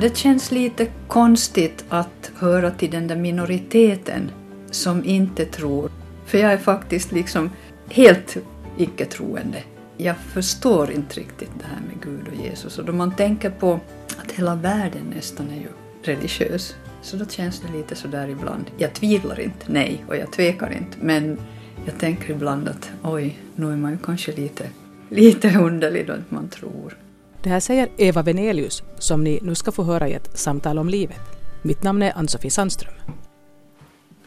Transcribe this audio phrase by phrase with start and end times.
[0.00, 4.30] Det känns lite konstigt att höra till den där minoriteten
[4.70, 5.90] som inte tror.
[6.26, 7.50] För jag är faktiskt liksom
[7.90, 8.36] helt
[8.76, 9.62] icke-troende.
[9.96, 12.78] Jag förstår inte riktigt det här med Gud och Jesus.
[12.78, 13.80] Och då man tänker på
[14.22, 15.68] att hela världen nästan är ju
[16.02, 18.64] religiös, så då känns det lite sådär ibland.
[18.76, 21.38] Jag tvivlar inte, nej, och jag tvekar inte, men
[21.84, 24.66] jag tänker ibland att oj, nu är man ju kanske lite,
[25.08, 26.96] lite underlig då man tror.
[27.42, 30.88] Det här säger Eva Venelius som ni nu ska få höra i ett samtal om
[30.88, 31.20] livet.
[31.62, 32.94] Mitt namn är Ann-Sofie Sandström.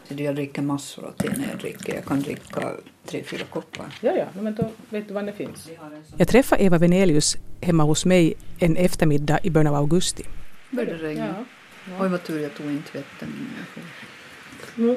[0.08, 1.94] Jag dricker massor av te när jag dricker.
[1.94, 2.72] Jag kan dricka
[3.06, 3.86] tre, fyra koppar.
[4.00, 5.68] Ja, ja, men då vet du var det finns.
[6.16, 10.22] Jag träffade Eva Venelius hemma hos mig en eftermiddag i början av augusti.
[10.70, 11.26] Började det regna.
[11.88, 12.04] Ja.
[12.04, 13.82] Oj, vad tur jag tog in tvätten innan jag for.
[14.82, 14.96] Mm.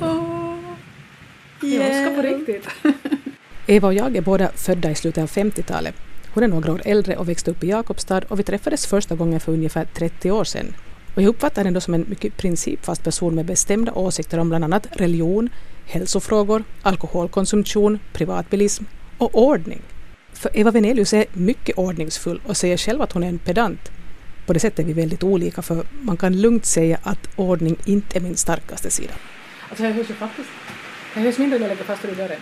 [0.00, 2.68] Åh, Jag ska på riktigt.
[3.66, 5.94] Eva och jag är båda födda i slutet av 50-talet.
[6.34, 9.40] Hon är några år äldre och växte upp i Jakobstad och vi träffades första gången
[9.40, 10.74] för ungefär 30 år sedan.
[11.14, 14.64] Och jag uppfattar henne då som en mycket principfast person med bestämda åsikter om bland
[14.64, 15.48] annat religion,
[15.86, 18.84] hälsofrågor, alkoholkonsumtion, privatbilism
[19.18, 19.82] och ordning.
[20.32, 23.90] För Eva Venelius är mycket ordningsfull och säger själv att hon är en pedant.
[24.46, 28.18] På det sättet är vi väldigt olika för man kan lugnt säga att ordning inte
[28.18, 29.14] är min starkaste sida.
[29.68, 30.48] Alltså jag hörs ju faktiskt.
[31.14, 32.40] Jag hörs mindre när jag lägger fast i dörren.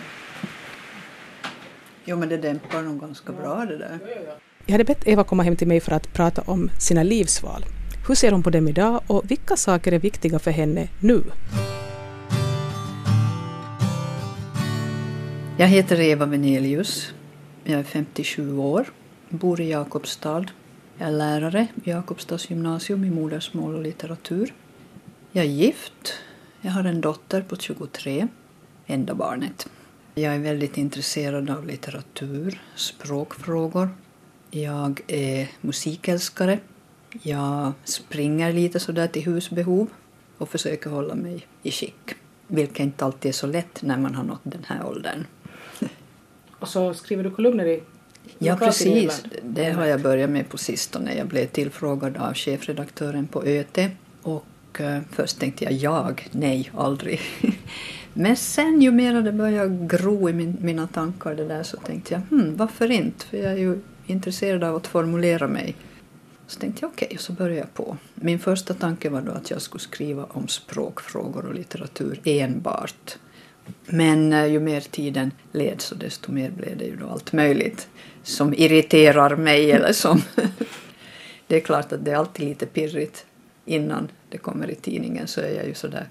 [2.05, 3.99] Jo, men det dämpar nog ganska bra det där.
[4.65, 7.65] Jag hade bett Eva komma hem till mig för att prata om sina livsval.
[8.07, 11.23] Hur ser hon på dem idag och vilka saker är viktiga för henne nu?
[15.57, 17.13] Jag heter Eva Venelius.
[17.63, 18.85] Jag är 57 år.
[19.29, 20.45] Bor i Jakobstad.
[20.97, 24.53] Jag är lärare vid Jakobstads gymnasium i modersmål och litteratur.
[25.31, 26.13] Jag är gift.
[26.61, 28.27] Jag har en dotter på 23,
[28.87, 29.69] enda barnet.
[30.15, 33.89] Jag är väldigt intresserad av litteratur, språkfrågor.
[34.51, 36.59] Jag är musikälskare.
[37.21, 39.87] Jag springer lite sådär till husbehov
[40.37, 42.15] och försöker hålla mig i skick.
[42.47, 45.25] Vilket inte alltid är så lätt när man har nått den här åldern.
[46.59, 47.83] Och så skriver du kolumner i
[48.37, 49.23] Ja, precis.
[49.43, 51.15] Det har jag börjat med på sistone.
[51.15, 53.77] Jag blev tillfrågad av chefredaktören på ÖT.
[54.21, 57.21] Och eh, först tänkte jag jag, nej, aldrig.
[58.13, 62.13] Men sen ju mer det började gro i min, mina tankar det där så tänkte
[62.13, 63.25] jag, hmm, varför inte?
[63.25, 65.75] För jag är ju intresserad av att formulera mig.
[66.47, 67.97] Så tänkte jag okej, så började jag på.
[68.15, 73.17] Min första tanke var då att jag skulle skriva om språkfrågor och litteratur enbart.
[73.85, 77.87] Men eh, ju mer tiden led så desto mer blev det ju då allt möjligt
[78.23, 80.21] som irriterar mig eller som...
[81.47, 83.25] det är klart att det är alltid lite pirrigt
[83.65, 86.09] innan det kommer i tidningen så är jag ju sådär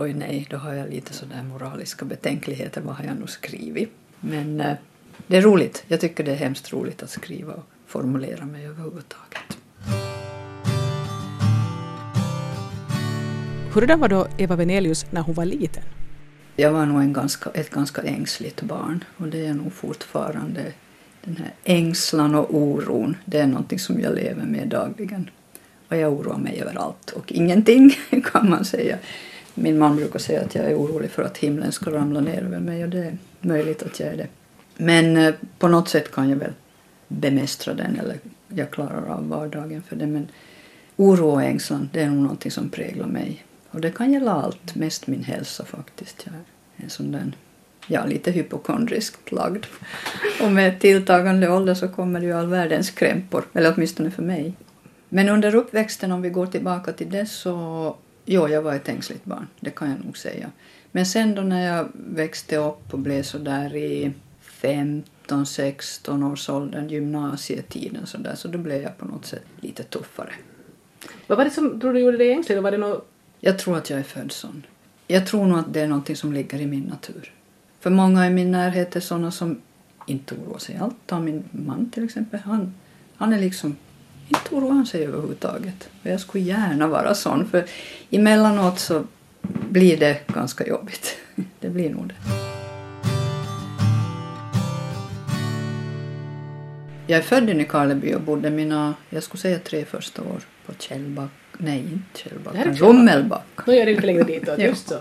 [0.00, 3.90] oj nej, då har jag lite sådär moraliska betänkligheter, vad har jag nu skrivit?
[4.20, 4.76] Men eh,
[5.26, 9.58] det är roligt, jag tycker det är hemskt roligt att skriva och formulera mig överhuvudtaget.
[13.74, 15.82] Hurdan var då Eva Venelius när hon var liten?
[16.56, 20.72] Jag var nog en ganska, ett ganska ängsligt barn och det är nog fortfarande
[21.24, 23.16] den här ängslan och oron.
[23.24, 25.30] Det är någonting som jag lever med dagligen.
[25.88, 27.94] Och jag oroar mig över allt och ingenting
[28.32, 28.98] kan man säga.
[29.62, 32.60] Min man brukar säga att jag är orolig för att himlen ska ramla ner över
[32.60, 34.26] mig och det är möjligt att jag är det.
[34.76, 36.52] Men eh, på något sätt kan jag väl
[37.08, 38.16] bemästra den eller
[38.48, 40.06] jag klarar av vardagen för det.
[40.06, 40.28] Men
[40.96, 43.44] oro och ängslan, det är nog någonting som präglar mig.
[43.70, 46.22] Och det kan gälla allt, mest min hälsa faktiskt.
[46.24, 47.32] Jag är en sån där,
[47.86, 49.66] ja, lite hypokondriskt lagd.
[50.42, 54.52] Och med tilltagande ålder så kommer det ju all världens krämpor, eller åtminstone för mig.
[55.08, 57.96] Men under uppväxten, om vi går tillbaka till det, så
[58.30, 60.50] jo, jag var ett ängsligt barn, det kan jag nog säga.
[60.92, 64.12] Men sen då när jag växte upp och blev så där i
[64.60, 70.32] 15-16 års åldern, gymnasietiden så där, så då blev jag på något sätt lite tuffare.
[71.26, 72.62] Vad var det som tror du gjorde dig ängslig?
[72.62, 73.08] Var det något...
[73.40, 74.66] Jag tror att jag är född sån.
[75.06, 77.32] Jag tror nog att det är någonting som ligger i min natur.
[77.80, 79.60] För många i min närhet är såna som
[80.06, 80.96] inte oroar sig allt.
[81.06, 82.40] Ta min man till exempel.
[82.40, 82.74] Han,
[83.16, 83.76] han är liksom
[84.28, 85.88] inte oroar han sig överhuvudtaget.
[86.02, 87.48] Och jag skulle gärna vara sån.
[87.48, 87.64] För
[88.10, 89.04] emellanåt så
[89.70, 91.16] blir det ganska jobbigt.
[91.60, 92.14] Det blir nog det.
[97.06, 100.72] Jag är född i Nykarleby och bodde mina, jag skulle säga tre första år på
[100.78, 102.54] Källback, nej inte Källback.
[102.80, 103.62] Rummelbacka.
[103.66, 104.94] Nu är det lite längre ditåt, just så.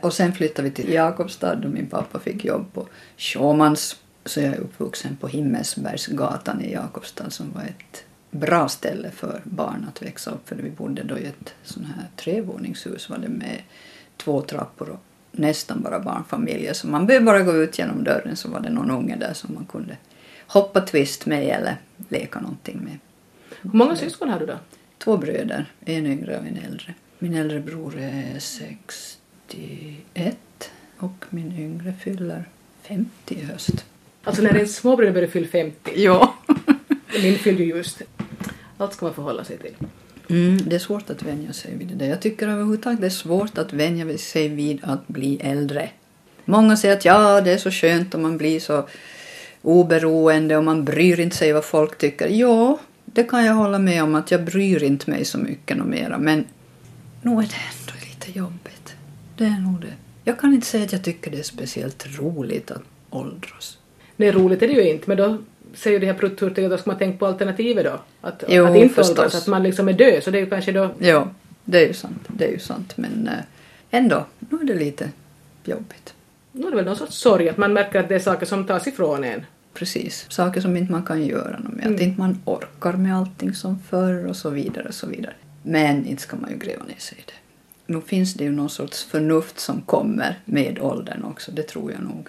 [0.00, 3.96] Och sen flyttade vi till Jakobstad och min pappa fick jobb på Schåmans.
[4.24, 9.86] Så jag är uppvuxen på Himmelsbergsgatan i Jakobstad som var ett bra ställe för barn
[9.88, 13.62] att växa upp för vi bodde då i ett sån här trevåningshus var det med
[14.16, 15.00] två trappor och
[15.32, 18.90] nästan bara barnfamiljer så man behövde bara gå ut genom dörren så var det någon
[18.90, 19.96] unge där som man kunde
[20.46, 21.76] hoppa twist med eller
[22.08, 22.98] leka någonting med.
[23.62, 24.58] Hur många syskon har du då?
[24.98, 26.94] Två bröder, en yngre och en äldre.
[27.18, 30.36] Min äldre bror är 61
[30.98, 32.44] och min yngre fyller
[32.82, 33.84] 50 i höst.
[34.24, 35.92] Alltså när en småbror börjar fylla 50.
[36.02, 36.34] Ja.
[37.22, 38.02] Min fyllde ju just.
[38.78, 39.74] Allt ska man förhålla sig till.
[40.28, 42.06] Mm, det är svårt att vänja sig vid det.
[42.06, 45.90] Jag tycker överhuvudtaget det är svårt att vänja sig vid att bli äldre.
[46.44, 48.88] Många säger att ja, det är så skönt om man blir så
[49.62, 52.28] oberoende och man bryr inte sig vad folk tycker.
[52.28, 56.18] Ja, det kan jag hålla med om att jag bryr inte mig så mycket mera.
[56.18, 56.44] Men
[57.22, 58.94] nog är det ändå lite jobbigt.
[59.36, 59.94] Det är nog det.
[60.24, 63.78] Jag kan inte säga att jag tycker det är speciellt roligt att åldras.
[64.16, 65.38] Nej, roligt är det ju inte, men då
[65.74, 68.00] säger de här prutthurtiga, då ska man tänka på alternativet då.
[68.20, 70.72] Att, Jo, att inte åldras, att man liksom är död, så det är ju kanske
[70.72, 70.90] då...
[70.98, 71.28] Ja,
[71.64, 72.22] det är ju sant.
[72.28, 72.92] Det är ju sant.
[72.96, 73.34] Men eh,
[73.90, 75.10] ändå, nu är det lite
[75.64, 76.14] jobbigt.
[76.52, 78.66] Nu är det väl någon sorts sorg, att man märker att det är saker som
[78.66, 79.44] tas ifrån en.
[79.74, 80.26] Precis.
[80.28, 81.80] Saker som inte man kan göra något med.
[81.80, 82.02] Att Mm.
[82.02, 85.34] inte man orkar med allting som förr och så vidare och så vidare.
[85.62, 87.32] Men inte ska man ju gräva ner sig i det.
[87.92, 91.52] Nu finns det ju någon sorts förnuft som kommer med åldern också.
[91.52, 92.28] Det tror jag nog.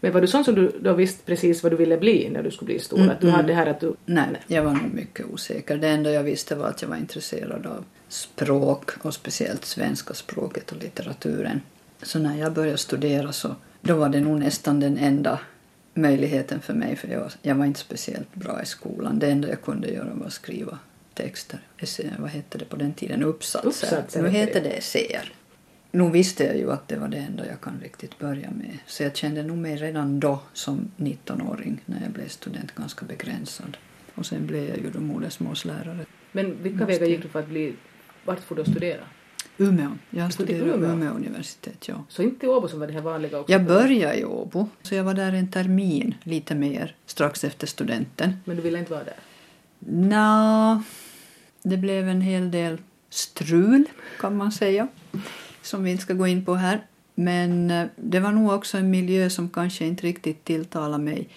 [0.00, 2.50] Men var du sån som du då visste precis vad du ville bli när du
[2.50, 2.98] skulle bli stor?
[2.98, 3.36] Mm, Att du mm.
[3.36, 3.94] hade det här att du...
[4.06, 5.76] Nej, jag var nog mycket osäker.
[5.76, 10.72] Det enda jag visste var att jag var intresserad av språk och speciellt svenska språket
[10.72, 11.60] och litteraturen.
[12.02, 15.40] Så när jag började studera så då var det nog nästan den enda
[15.94, 19.18] möjligheten för mig för jag, jag var inte speciellt bra i skolan.
[19.18, 20.78] Det enda jag kunde göra var att skriva
[21.14, 21.60] texter.
[21.78, 23.22] Essä, vad hette det på den tiden?
[23.22, 23.68] Uppsatser.
[23.68, 25.32] Uppsatser nu heter det essäer.
[25.96, 28.78] Nu visste jag ju att det var det enda jag kan riktigt börja med.
[28.86, 33.76] Så jag kände nog mig redan då som 19-åring när jag blev student ganska begränsad.
[34.14, 36.06] Och sen blev jag ju då modersmålslärare.
[36.32, 37.74] Men vilka Måste vägar gick du för att bli...
[38.24, 39.00] Vart får du studera?
[39.58, 39.90] Umeå.
[40.10, 40.92] Jag studerade Umeå?
[40.92, 42.04] Umeå universitet, ja.
[42.08, 43.52] Så inte i Åbo som var det här vanliga också?
[43.52, 48.32] Jag började i Åbo, så jag var där en termin, lite mer, strax efter studenten.
[48.44, 49.16] Men du ville inte vara där?
[49.78, 50.82] Nå,
[51.62, 52.78] det blev en hel del
[53.10, 53.84] strul
[54.18, 54.88] kan man säga,
[55.66, 56.86] som vi inte ska gå in på här.
[57.14, 61.28] Men eh, det var nog också en miljö som kanske inte riktigt tilltalade mig.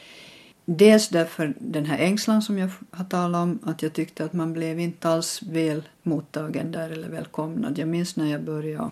[0.65, 4.53] Dels därför den här ängslan som jag har talat om, att jag tyckte att man
[4.53, 7.77] blev inte alls väl mottagen där eller välkomnad.
[7.77, 8.89] Jag minns när jag började,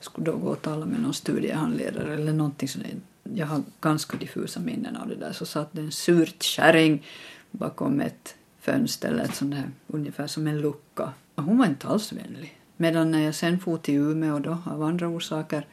[0.00, 2.86] skulle då gå och tala med någon studiehandledare eller någonting sånt.
[3.22, 5.32] Jag har ganska diffusa minnen av det där.
[5.32, 7.04] Så satt det en surt kärring
[7.50, 11.12] bakom ett fönster, eller ett sånt där, ungefär som en lucka.
[11.34, 12.57] Och hon var inte alls vänlig.
[12.80, 15.66] Medan när jag sen for till Umeå då, av andra orsaker,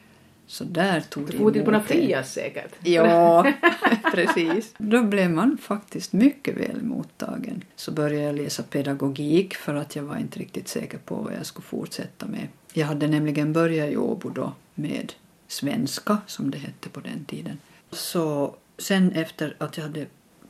[0.48, 1.80] så där tog Du det får till på.
[1.80, 2.76] Frias säkert?
[2.84, 3.54] Ja,
[4.14, 4.74] precis.
[4.78, 7.64] Då blev man faktiskt mycket väl mottagen.
[7.76, 11.46] Så började jag läsa pedagogik för att jag var inte riktigt säker på vad jag
[11.46, 12.48] skulle fortsätta med.
[12.74, 15.14] Jag hade nämligen börjat i Åbo då med
[15.48, 17.58] svenska, som det hette på den tiden.
[17.92, 20.06] Så sen efter att jag hade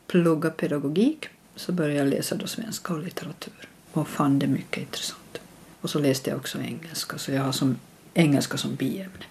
[0.07, 5.24] pluggat pedagogik så började jag läsa då svenska och litteratur och fann det mycket intressant.
[5.85, 7.77] Och så läste jag också engelska, så jag har som
[8.13, 9.25] engelska som biämne.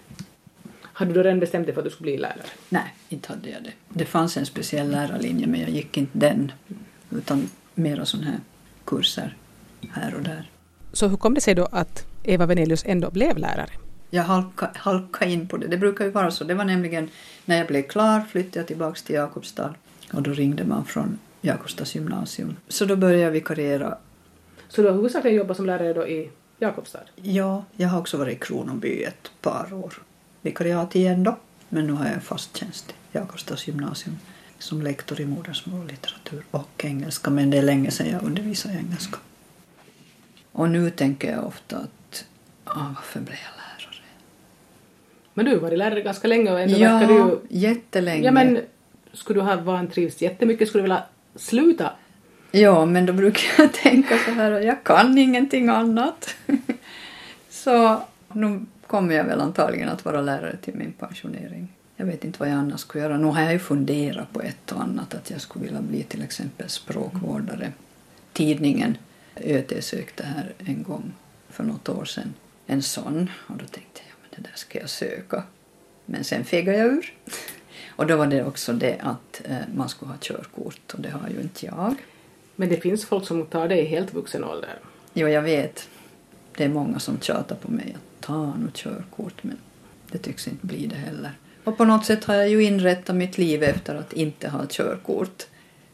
[0.81, 2.49] Hade du redan bestämt dig för att du skulle bli lärare?
[2.69, 3.71] Nej, inte hade jag det.
[3.89, 6.51] Det fanns en speciell lärarlinje men jag gick inte den.
[7.11, 8.39] Utan mera sådana här
[8.85, 9.37] kurser
[9.91, 10.49] här och där.
[10.93, 13.71] Så hur kom det sig då att Eva Venelius ändå blev lärare?
[14.09, 15.67] Jag halkade halka in på det.
[15.67, 16.43] Det brukar ju vara så.
[16.43, 17.09] Det var nämligen
[17.45, 19.75] när jag blev klar flyttade jag tillbaka till Jakobstad.
[20.13, 22.55] Och då ringde man från Jakobstads gymnasium.
[22.67, 23.97] Så då började jag vikariera.
[24.69, 26.99] Så du har huvudsakligen jobbat som lärare då i Jakobstad?
[27.15, 29.93] Ja, jag har också varit i Kronoby ett par år.
[30.41, 31.37] Vikariat igen då.
[31.69, 34.17] Men nu har jag en fast tjänst i Jakobstads gymnasium
[34.59, 37.29] som lektor i modersmål, litteratur och engelska.
[37.29, 39.17] Men det är länge sedan jag undervisade i engelska.
[40.51, 42.25] Och nu tänker jag ofta att
[42.63, 44.03] ah, varför blev jag lärare?
[45.33, 47.59] Men du har varit lärare ganska länge och ändå verkar du Ja, ju...
[47.59, 48.25] jättelänge.
[48.25, 48.59] Ja men,
[49.13, 51.03] skulle du ha vantrivts jättemycket, skulle du vilja
[51.35, 51.91] sluta?
[52.55, 56.35] Ja, men då brukar jag tänka så här att jag kan ingenting annat.
[57.49, 58.01] så
[58.33, 61.67] nu kommer jag väl antagligen att vara lärare till min pensionering.
[61.95, 63.17] Jag vet inte vad jag annars skulle göra.
[63.17, 66.23] Nu har jag ju funderat på ett och annat, att jag skulle vilja bli till
[66.23, 67.71] exempel språkvårdare.
[68.33, 68.97] Tidningen
[69.35, 71.13] ÖT sökte här en gång
[71.49, 72.33] för något år sedan
[72.67, 75.43] en sån och då tänkte jag, men det där ska jag söka.
[76.05, 77.13] Men sen fegade jag ur.
[77.97, 81.29] Och då var det också det att eh, man skulle ha körkort och det har
[81.29, 81.95] ju inte jag.
[82.55, 84.79] Men det finns folk som tar det i helt vuxen ålder.
[85.13, 85.89] Jo, jag vet.
[86.57, 89.57] Det är många som tjatar på mig att ta nu körkort, men
[90.11, 91.31] det tycks inte bli det heller.
[91.63, 95.47] Och på något sätt har jag ju inrättat mitt liv efter att inte ha körkort.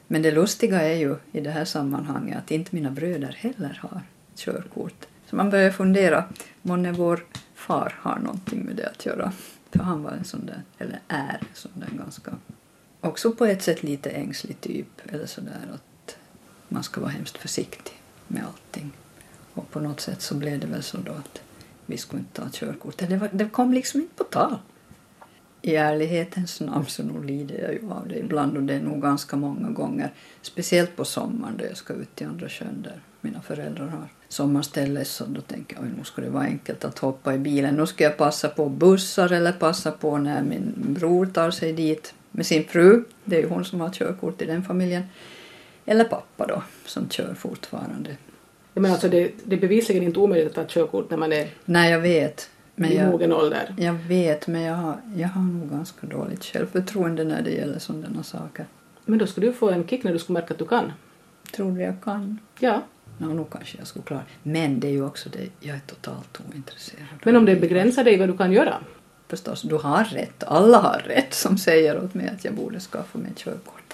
[0.08, 4.02] Men det lustiga är ju i det här sammanhanget att inte mina bröder heller har
[4.36, 5.06] körkort.
[5.30, 6.26] Så man börjar fundera,
[6.62, 7.26] månne vår
[7.56, 9.32] far har någonting med det att göra.
[9.72, 12.32] För han var en sån där, eller är en sån där ganska,
[13.02, 15.84] också på ett sätt lite ängslig typ, eller sådär att
[16.72, 17.94] man ska vara hemskt försiktig
[18.28, 18.92] med allting.
[19.54, 21.42] Och på något sätt så blev det väl så då att
[21.86, 22.98] vi skulle inte ta körkort.
[22.98, 24.58] Det, var, det kom liksom inte på tal.
[25.62, 29.02] I ärlighetens namn så nog lider jag ju av det ibland och det är nog
[29.02, 30.12] ganska många gånger.
[30.42, 35.06] Speciellt på sommaren då jag ska ut till andra sjön där mina föräldrar har sommarställe
[35.06, 37.76] så då tänker jag att nu skulle det vara enkelt att hoppa i bilen.
[37.76, 42.14] Nu ska jag passa på bussar eller passa på när min bror tar sig dit
[42.32, 43.04] med sin fru.
[43.24, 45.04] Det är ju hon som har körkort i den familjen.
[45.86, 48.18] Eller pappa då som kör fortfarande.
[48.74, 51.92] Men alltså det, det är bevisligen inte omöjligt att ta körkort när man är Nej,
[51.92, 52.50] jag vet.
[52.76, 53.76] Men i jag, mogen ålder.
[53.78, 58.24] jag vet, men jag har, jag har nog ganska dåligt självförtroende när det gäller sådana
[58.24, 58.66] saker.
[59.06, 60.92] Men då skulle du få en kick när du skulle märka att du kan.
[61.52, 62.40] Tror du jag kan?
[62.60, 62.82] Ja.
[63.18, 66.42] Nå, nog kanske jag skulle klara Men det är ju också det, jag är totalt
[66.50, 67.06] ointresserad.
[67.24, 68.78] Men om det begränsar dig vad du kan göra?
[69.28, 70.44] Förstås, du har rätt.
[70.44, 73.94] Alla har rätt som säger åt mig att jag borde skaffa mig körkort.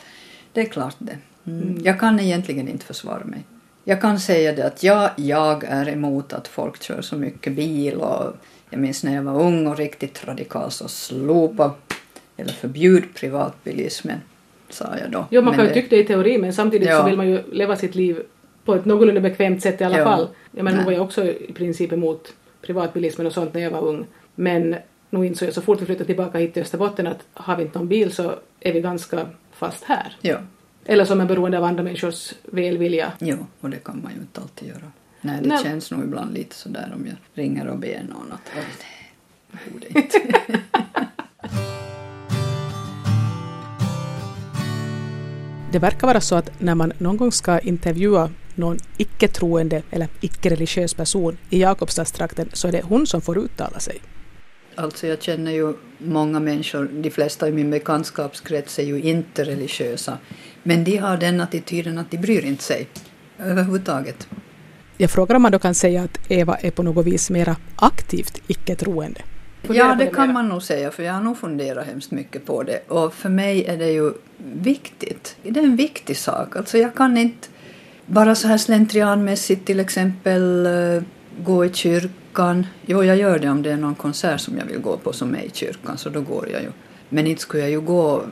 [0.53, 1.17] Det är klart det.
[1.47, 1.61] Mm.
[1.61, 1.81] Mm.
[1.83, 3.43] Jag kan egentligen inte försvara mig.
[3.83, 7.95] Jag kan säga det att ja, jag är emot att folk kör så mycket bil
[7.95, 8.33] och
[8.69, 11.75] jag minns när jag var ung och riktigt radikal så slopa
[12.37, 14.17] eller förbjud privatbilismen,
[14.69, 15.25] sa jag då.
[15.29, 16.99] Jo, man kan ju tycka det i teori men samtidigt Ja.
[16.99, 18.21] så vill man ju leva sitt liv
[18.65, 20.03] på ett någorlunda bekvämt sätt i alla Ja.
[20.03, 20.27] fall.
[20.51, 23.81] Jag menar, nu var jag också i princip emot privatbilismen och sånt när jag var
[23.81, 24.05] ung.
[24.35, 24.75] Men
[25.09, 27.77] nu insåg jag så fort vi flyttade tillbaka hit till Österbotten att har vi inte
[27.79, 30.15] någon bil så är vi ganska fast här.
[30.21, 30.37] Ja,
[30.89, 33.11] Eller som är beroende av andra människors välvilja.
[33.19, 34.91] jo, och det kan man ju inte alltid göra.
[35.21, 35.63] Nej, det Nej.
[35.63, 38.63] känns nog ibland lite sådär om jag ringer och ber någon att oj,
[39.51, 40.59] det borde inte.
[45.71, 50.93] Det verkar vara så att när man någon gång ska intervjua någon icke-troende eller icke-religiös
[50.93, 54.01] person i Jakobstadstrakten så är det hon som får uttala sig.
[54.77, 60.17] Alltså jag känner ju många människor, de flesta i min bekantskapskrets är ju inte religiösa.
[60.63, 62.87] Men de har den attityden att de bryr inte sig
[63.39, 64.27] överhuvudtaget.
[64.97, 68.41] Jag frågar om man då kan säga att Eva är på något vis mera aktivt
[68.47, 69.21] icke-troende.
[69.69, 72.79] Ja, det kan man nog säga, för jag har nog funderat hemskt mycket på det.
[72.87, 75.35] Och för mig är det ju viktigt.
[75.43, 76.55] Det är en viktig sak.
[76.55, 77.47] Alltså jag kan inte
[78.05, 81.03] bara så här slentrianmässigt till exempel eh,
[81.43, 82.67] gå i kyrkan.
[82.85, 85.35] Jo, jag gör det om det är någon konsert som jag vill gå på som
[85.35, 86.71] är i kyrkan, så då går jag ju.
[87.09, 88.23] Men inte skulle jag ju gå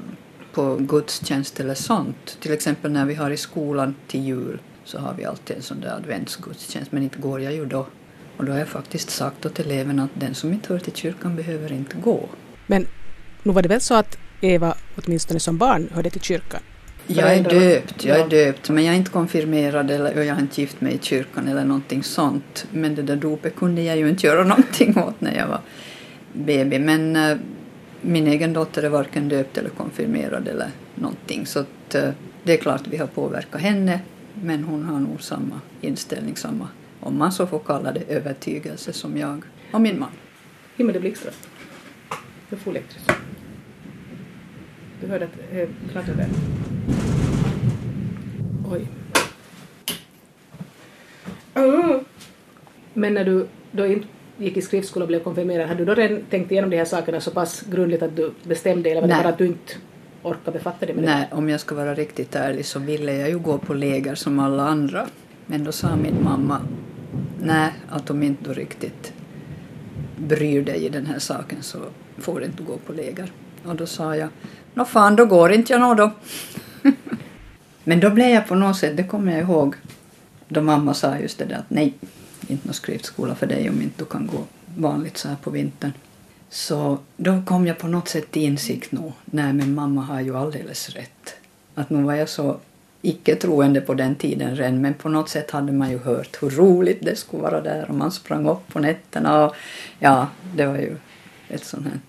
[0.54, 2.38] på gudstjänst eller sånt.
[2.40, 5.82] Till exempel när vi har i skolan till jul så har vi alltid en sån
[5.82, 7.88] där adventsgudstjänst, men inte går jag ju då.
[8.38, 11.36] Och då har jag faktiskt sagt åt eleverna att den som inte hör till kyrkan
[11.36, 12.30] behöver inte gå.
[12.68, 12.88] Men
[13.44, 16.62] nu var det väl så att Eva åtminstone som barn hörde till kyrkan?
[17.08, 18.26] Jag är döpt, jag Ja.
[18.26, 21.48] är döpt, men jag är inte konfirmerad eller jag har inte gift mig i kyrkan
[21.48, 22.68] eller någonting sånt.
[22.72, 25.60] Men det där dopet kunde jag ju inte göra någonting åt när jag var
[26.34, 26.80] baby.
[26.80, 27.38] Men eh,
[28.02, 31.46] min egen dotter är varken döpt eller konfirmerad eller någonting.
[31.46, 32.10] Så att, eh,
[32.44, 34.00] det är klart vi har påverkat henne,
[34.44, 36.68] men hon har nog samma inställning, samma,
[37.00, 40.10] om man så får kalla det, övertygelse som jag och min man.
[40.78, 41.34] Himmel, blixtrar.
[42.50, 43.12] Det får elektriskt.
[45.06, 46.30] Du hörde att det knattrade där.
[48.72, 48.88] Oj.
[51.54, 52.00] Mm.
[52.94, 54.08] Men när du då inte
[54.38, 57.22] gick i skriftskola och blev konfirmerad, hade du då redan tänkt igenom de här sakerna
[57.22, 59.24] så pass grundligt att du bestämde eller var det Nej.
[59.24, 59.74] bara att du inte
[60.24, 63.40] orkade befatta dig med Nej, om jag ska vara riktigt ärlig så ville jag ju
[63.40, 65.08] gå på läger som alla andra.
[65.46, 66.62] Men då sa min mamma
[67.42, 69.14] nej, att om inte du riktigt
[70.18, 71.78] bryr dig i den här saken så
[72.18, 73.32] får du inte gå på läger.
[73.66, 74.30] Och då sa jag,
[74.76, 76.12] nå fan, då går inte jag nå då.
[77.84, 79.76] Men då blev jag på något sätt, det kommer jag ihåg,
[80.48, 81.94] då mamma sa just det där att nej,
[82.48, 84.44] inte någon skriftskola för dig om inte du kan gå
[84.78, 85.94] vanligt så här på vintern.
[86.50, 90.38] Så då kom jag på något sätt till insikt nog, nej men mamma har ju
[90.38, 91.36] alldeles rätt.
[91.76, 92.58] Att nu var jag så
[93.02, 97.00] icke-troende på den tiden redan, men på något sätt hade man ju hört hur roligt
[97.02, 99.56] det skulle vara där och man sprang upp på nätterna och
[100.00, 100.96] ja, det var ju
[101.48, 102.00] ett sånt här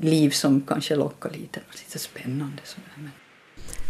[0.00, 2.90] liv som kanske lockade lite, lite spännande sådär.
[2.96, 3.10] Men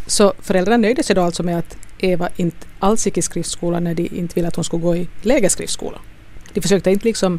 [0.06, 3.94] Så föräldrarna nöjde sig då alltså med att Eva inte alls gick i skriftskola när
[3.94, 5.98] de inte ville att hon skulle gå i lägerskriftskola.
[6.54, 7.38] De försökte inte liksom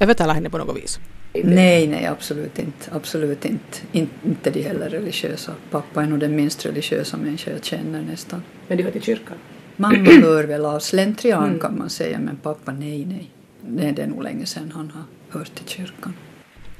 [0.00, 0.98] övertala henne på något vis.
[1.44, 2.90] Nej, nej, absolut inte.
[2.92, 3.78] Absolut inte.
[3.92, 5.52] In, inte de heller religiösa.
[5.70, 8.42] Pappa är nog den minst religiösa människa jag känner nästan.
[8.68, 9.36] Men du hör till kyrkan?
[9.76, 11.60] Mamma hör väl av slentrian Mm.
[11.60, 13.30] kan man säga, men pappa nej, nej.
[13.66, 15.02] Nej, det är nog länge sedan han har
[15.38, 16.14] hört till kyrkan.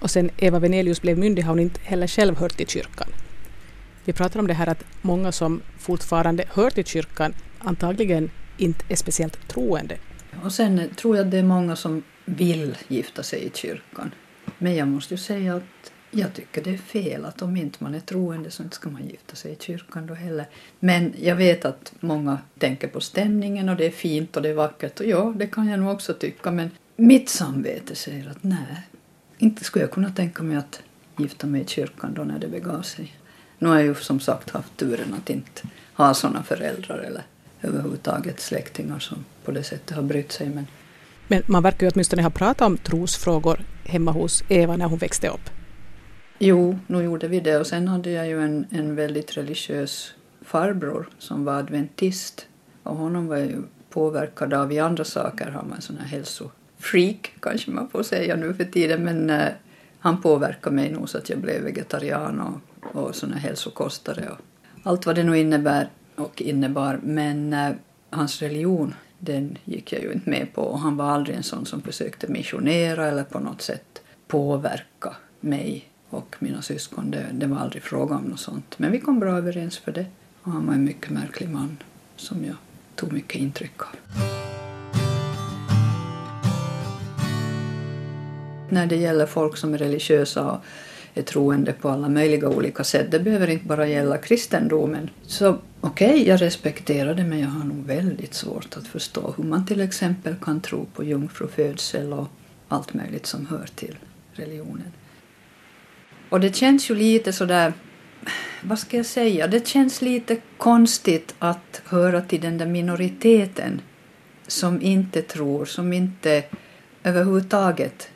[0.00, 3.08] Och sen Eva Venelius blev myndig har hon inte heller själv hört till kyrkan.
[4.04, 8.96] Vi pratar om det här att många som fortfarande hör till kyrkan antagligen inte är
[8.96, 9.96] speciellt troende.
[10.44, 14.14] Och sen tror jag att det är många som vill gifta sig i kyrkan.
[14.58, 17.94] Men jag måste ju säga att Jag tycker det är fel att om inte man
[17.94, 20.46] är troende så inte ska man gifta sig i kyrkan då heller.
[20.80, 24.54] Men jag vet att många tänker på stämningen och det är fint och det är
[24.54, 28.87] vackert och ja, det kan jag nog också tycka men mitt samvete säger att nej,
[29.38, 30.82] inte skulle jag kunna tänka mig att
[31.16, 33.16] gifta mig i kyrkan då när det begav sig.
[33.58, 35.62] Nu har jag ju som sagt haft turen att inte
[35.94, 37.22] ha sådana föräldrar eller
[37.62, 40.48] överhuvudtaget släktingar som på det sättet har brytt sig.
[40.48, 40.66] Men,
[41.28, 45.28] men man verkar ju åtminstone ha pratat om trosfrågor hemma hos Eva när hon växte
[45.28, 45.50] upp.
[46.38, 51.08] Jo, nu gjorde vi det och sen hade jag ju en, en väldigt religiös farbror
[51.18, 52.46] som var adventist
[52.82, 55.50] och honom var jag ju påverkad av i andra saker.
[55.50, 56.06] Han var en sån här
[56.78, 59.48] Freak kanske man får säga nu för tiden men eh,
[59.98, 64.38] han påverkade mig nog så att jag blev vegetarian och, och sån här hälsokostare och
[64.82, 67.00] allt vad det nu innebär och innebar.
[67.02, 67.70] Men eh,
[68.10, 71.66] hans religion den gick jag ju inte med på och han var aldrig en sån
[71.66, 77.10] som försökte missionera eller på något sätt påverka mig och mina syskon.
[77.10, 78.78] Det, det var aldrig fråga om något sånt.
[78.78, 80.06] Men vi kom bra överens för det.
[80.42, 81.76] Och han var en mycket märklig man
[82.16, 82.56] som jag
[82.94, 84.47] tog mycket intryck av.
[88.68, 90.58] När det gäller folk som är religiösa och
[91.14, 95.10] är troende på alla möjliga olika sätt, det behöver inte bara gälla kristendomen.
[95.22, 99.44] Så okej, okay, jag respekterar det men jag har nog väldigt svårt att förstå hur
[99.44, 102.28] man till exempel kan tro på jungfrufödsel och
[102.68, 103.96] allt möjligt som hör till
[104.32, 104.92] religionen.
[106.28, 107.72] Och det känns ju lite sådär,
[108.62, 113.80] vad ska jag säga, det känns lite konstigt att höra till den där minoriteten
[114.46, 116.44] som inte tror, som inte
[117.04, 118.08] överhuvudtaget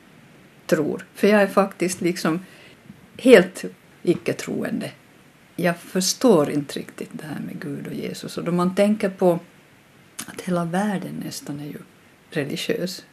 [0.76, 1.06] tror.
[1.14, 2.40] För jag är faktiskt liksom
[3.18, 3.64] helt
[4.02, 4.90] icke-troende.
[5.56, 8.38] Jag förstår inte riktigt det här med Gud och Jesus.
[8.38, 9.38] Och då man tänker på
[10.26, 11.78] att hela världen nästan är ju
[12.30, 13.04] religiös.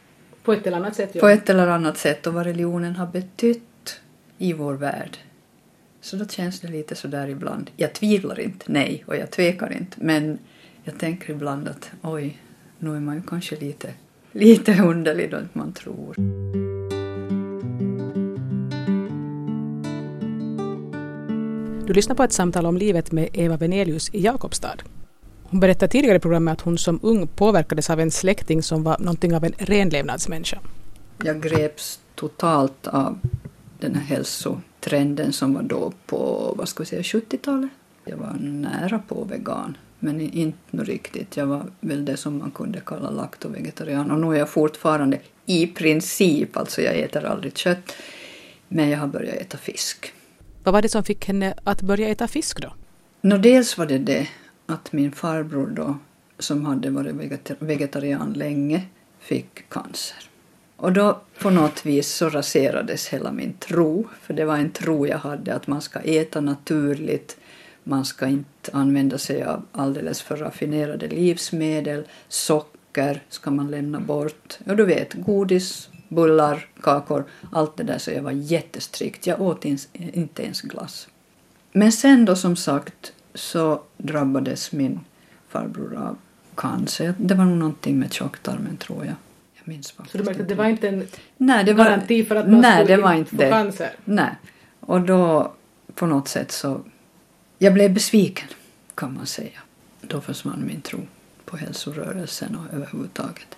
[0.42, 1.10] På ett eller annat sätt?
[1.12, 1.20] Ja.
[1.20, 4.00] På ett eller annat sätt och vad religionen har betytt
[4.38, 5.18] i vår värld.
[6.00, 7.70] Så då känns det lite sådär ibland.
[7.76, 10.38] Jag tvivlar inte, nej, och jag tvekar inte, men
[10.84, 12.38] jag tänker ibland att oj,
[12.78, 13.94] nu är man ju kanske lite,
[14.32, 16.16] lite underlig då man tror.
[21.90, 24.76] Du lyssnar på ett samtal om livet med Eva Venelius i Jakobstad.
[25.42, 28.98] Hon berättade tidigare i programmet att hon som ung påverkades av en släkting som var
[28.98, 30.58] någonting av en renlevnadsmänniska.
[31.24, 33.18] Jag greps totalt av
[33.78, 37.70] den här hälsotrenden som var då på vad ska vi säga, 70-talet.
[38.04, 41.36] Jag var nära på vegan, men inte riktigt.
[41.36, 45.66] Jag var väl det som man kunde kalla laktovegetarian och nu är jag fortfarande i
[45.66, 47.92] princip, alltså jag äter aldrig kött,
[48.68, 50.12] men jag har börjat äta fisk.
[50.64, 52.72] Vad var det som fick henne att börja äta fisk då?
[53.20, 54.28] No, dels var det det
[54.66, 55.98] att min farbror då,
[56.38, 58.82] som hade varit vegetarian länge,
[59.18, 60.16] fick cancer.
[60.76, 65.06] Och då på något vis så raserades hela min tro, för det var en tro
[65.06, 67.36] jag hade att man ska äta naturligt,
[67.84, 74.58] man ska inte använda sig av alldeles för raffinerade livsmedel, socker ska man lämna bort,
[74.66, 79.64] och du vet godis, bullar, kakor, allt det där så jag var jättestrikt, jag åt
[79.92, 81.08] inte ens glass.
[81.72, 85.00] Men sen då som sagt så drabbades min
[85.48, 86.16] farbror av
[86.54, 89.14] cancer, det var nog någonting med tjocktarmen tror jag.
[89.54, 92.36] Jag minns Så du märkte att det var inte en nej, det var, garanti för
[92.36, 93.50] att man nej, skulle det var inte få det.
[93.50, 93.90] cancer?
[94.04, 94.34] Nej.
[94.80, 95.52] Och då
[95.94, 96.80] på något sätt så...
[97.58, 98.48] Jag blev besviken
[98.94, 99.60] kan man säga.
[100.00, 101.00] Då försvann min tro
[101.44, 103.56] på hälsorörelsen och överhuvudtaget.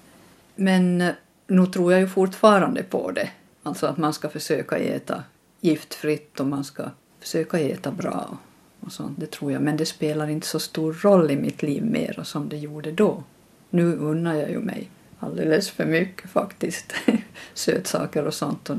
[0.54, 1.12] Men eh,
[1.46, 3.30] nu tror jag ju fortfarande på det.
[3.62, 5.24] Alltså att man ska försöka äta
[5.60, 8.38] giftfritt och man ska försöka äta bra
[8.80, 9.20] och sånt.
[9.20, 9.62] Det tror jag.
[9.62, 13.22] Men det spelar inte så stor roll i mitt liv mer som det gjorde då.
[13.70, 16.92] Nu unnar jag ju mig alldeles för mycket faktiskt.
[17.54, 18.70] Sötsaker och sånt.
[18.70, 18.76] Och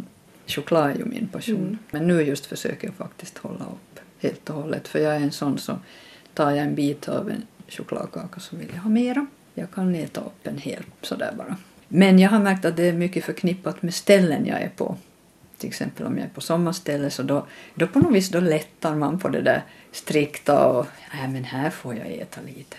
[0.47, 1.55] choklad är ju min passion.
[1.55, 1.77] Mm.
[1.91, 4.87] Men nu just försöker jag faktiskt hålla upp helt och hållet.
[4.87, 5.79] För jag är en sån som
[6.33, 9.25] tar jag en bit av en chokladkaka så vill jag ha mera.
[9.53, 11.57] Jag kan äta upp en hel sådär bara.
[11.95, 14.97] Men jag har märkt att det är mycket förknippat med ställen jag är på.
[15.57, 18.95] Till exempel om jag är på sommarställe så då, då på något vis då lättar
[18.95, 22.77] man på det där strikta och nej men här får jag äta lite.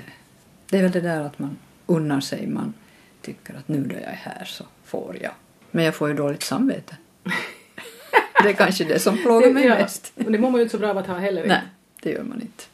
[0.71, 2.75] Det är väl det där att man unnar sig, man
[3.23, 5.33] tycker att nu då jag är här så får jag.
[5.71, 6.97] Men jag får ju dåligt samvete.
[8.43, 10.13] det är kanske det som plågar mig ja, mest.
[10.15, 11.47] Det mår man ju inte så bra av att ha heller.
[11.47, 11.63] Nej,
[12.03, 12.65] det gör man inte.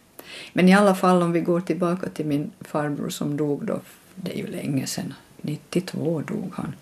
[0.52, 3.80] Men i alla fall om vi går tillbaka till min farbror som dog då,
[4.14, 6.74] det är ju länge sedan, 92 dog han.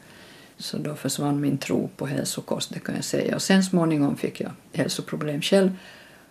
[0.56, 3.34] Så då försvann min tro på hälsokost, det kan jag säga.
[3.34, 5.70] Och sen småningom fick jag hälsoproblem själv.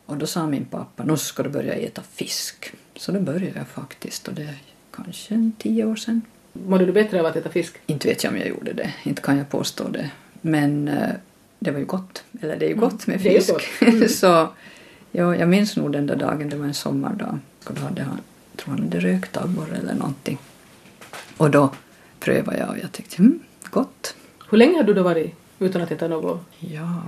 [0.05, 2.73] Och då sa min pappa, nu ska du börja äta fisk.
[2.95, 4.57] Så då började jag faktiskt och det är
[4.91, 6.21] kanske tio år sedan.
[6.53, 7.75] Mådde du bättre av att äta fisk?
[7.85, 10.11] Inte vet jag om jag gjorde det, inte kan jag påstå det.
[10.41, 11.09] Men eh,
[11.59, 12.23] det var ju gott.
[12.41, 13.49] Eller det är ju gott med fisk.
[13.49, 13.63] gott.
[13.81, 14.09] Mm.
[14.09, 14.49] så
[15.11, 17.39] ja, jag minns nog den där dagen, det var en sommardag.
[17.65, 18.21] Och då hade han,
[18.55, 20.37] tror han hade rökt abborre eller någonting.
[21.37, 21.71] Och då
[22.19, 24.15] prövade jag och jag tyckte, mm, gott.
[24.49, 26.41] Hur länge har du då varit utan att äta något?
[26.60, 27.01] Ja,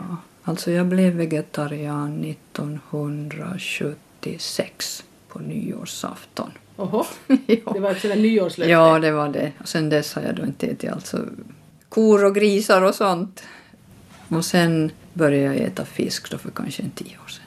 [0.44, 6.52] alltså jag blev vegetarian 1976 på nyårsafton.
[6.78, 7.36] Oho, ja.
[7.74, 8.72] det var ett där nyårslöfte.
[8.72, 9.52] ja, det var det.
[9.60, 11.26] Och sen dess har jag då inte ätit alltså
[11.90, 13.44] kor och grisar och sånt.
[14.28, 17.46] Och sen började jag äta fisk då för kanske en tio år sedan.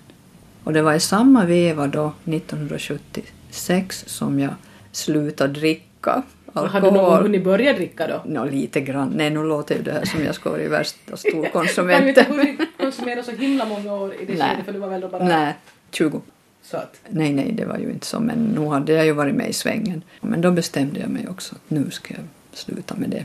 [0.64, 4.54] Och det var i samma veva då, 1976, som jag
[4.92, 7.22] slutade dricka Har du någon alkohol.
[7.22, 8.22] hunnit börja dricka då?
[8.26, 9.12] Nå, lite grann.
[9.16, 12.40] Nej, nu låter ju det här som jag ska vara värsta Kan ju storkonsumenten.
[12.48, 15.24] inte konsumera så himla många år i det skedet för du var väl då bara
[15.24, 15.54] Nej,
[15.90, 16.20] 20.
[16.62, 19.34] så att Nej, nej, det var ju inte så, men nu hade jag ju varit
[19.34, 20.02] med i svängen.
[20.20, 23.24] Men då bestämde jag mig också att nu ska jag sluta med det.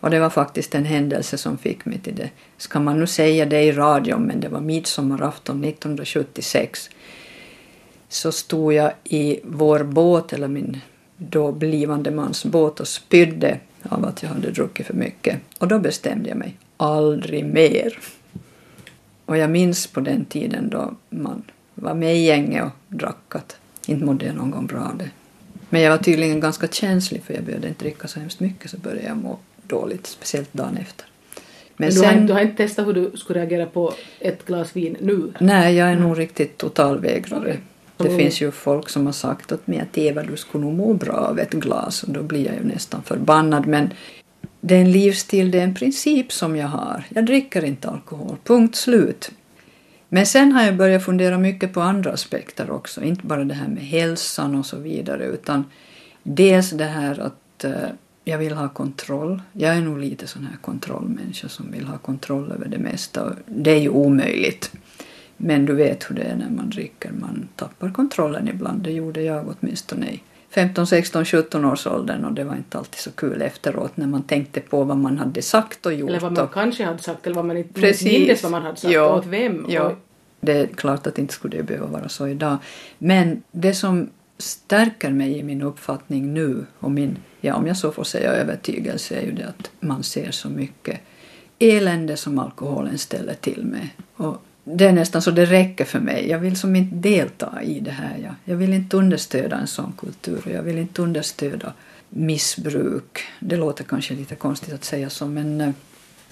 [0.00, 2.30] Och det var faktiskt en händelse som fick mig till det.
[2.56, 6.90] Ska man nu säga det i radion, men det var midsommarafton 1976.
[8.08, 10.80] Så stod jag i vår båt, eller min
[11.16, 15.38] då blivande mans båt och spydde av att jag hade druckit för mycket.
[15.58, 17.98] Och då bestämde jag mig, aldrig mer.
[19.24, 21.42] Och jag minns på den tiden då man
[21.74, 25.10] var med i gänget och drack att inte mådde jag någon gång bra av det.
[25.68, 28.78] Men jag var tydligen ganska känslig för jag behövde inte dricka så hemskt mycket så
[28.78, 31.06] började jag må dåligt, speciellt dagen efter.
[31.76, 33.94] Men, Men du, har, sen, inte- du har inte testat hur du skulle reagera på
[34.20, 35.32] ett glas vin nu?
[35.40, 37.40] nej, jag är nog riktigt totalvägrare.
[37.40, 37.60] Okej.
[38.02, 38.18] Det Mm.
[38.18, 41.12] finns ju folk som har sagt åt mig att Eva, du skulle nog må bra
[41.14, 43.66] av ett glas och då blir jag ju nästan förbannad.
[43.66, 43.90] Men
[44.60, 47.04] det är en livsstil, det är en princip som jag har.
[47.08, 49.30] Jag dricker inte alkohol, punkt slut.
[50.08, 53.68] Men sen har jag börjat fundera mycket på andra aspekter också, inte bara det här
[53.68, 55.64] med hälsan och så vidare, utan
[56.22, 57.72] dels det här att eh,
[58.24, 59.42] jag vill ha kontroll.
[59.52, 63.24] Jag är nog lite sån här kontrollmänniska som vill ha kontroll över det mesta.
[63.24, 64.72] och Det är ju omöjligt.
[65.44, 68.82] Men du vet hur det är när man dricker, man tappar kontrollen ibland.
[68.82, 73.00] Det gjorde jag åtminstone i 15, 16, 17 års åldern och det var inte alltid
[73.00, 76.10] så kul efteråt när man tänkte på vad man hade sagt och gjort.
[76.10, 78.12] Eller vad man och- kanske hade sagt eller vad man inte Precis.
[78.12, 79.04] mindes vad man hade sagt Ja.
[79.12, 79.66] och åt vem.
[79.68, 79.82] Ja.
[79.82, 79.92] Och,
[80.40, 82.56] Det är klart att inte skulle det behöva vara så idag.
[82.98, 87.92] Men det som stärker mig i min uppfattning nu och min, ja om jag så
[87.92, 91.00] får säga övertygelse är ju det att man ser så mycket
[91.58, 93.88] elände som alkoholen ställer till med.
[94.16, 96.28] Och det är nästan så det räcker för mig.
[96.28, 98.18] Jag vill som inte delta i det här.
[98.22, 101.72] Jag, jag vill inte understöda en sån kultur och jag vill inte understöda
[102.08, 103.18] missbruk.
[103.40, 105.70] Det låter kanske lite konstigt att säga så men eh,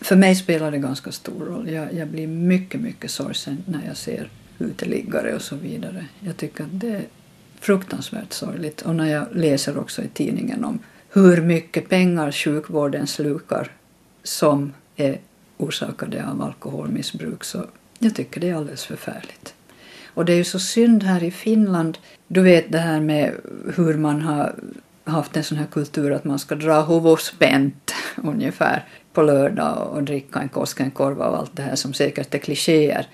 [0.01, 1.71] för mig spelar det ganska stor roll.
[1.71, 6.07] Jag, jag blir mycket, mycket sorgsen när jag ser uteliggare och så vidare.
[6.21, 7.05] Jag tycker att det är
[7.61, 8.83] fruktansvärt sorgligt.
[8.83, 10.79] Och när jag läser också i tidningen om
[11.13, 13.71] hur mycket pengar sjukvården slukar
[14.23, 15.19] som är
[15.57, 17.67] orsakade av alkoholmissbruk så
[18.03, 19.55] jag tycker det är alldeles förfärligt.
[20.15, 21.99] Och det är ju så synd här i Finland.
[22.29, 23.35] Du vet det här med
[23.77, 24.55] hur man har
[25.05, 30.03] haft en sån här kultur att man ska dra huvudet spänt ungefär på lördag och
[30.03, 33.07] dricka en Koskenkorva och allt det här som säkert är klichéer.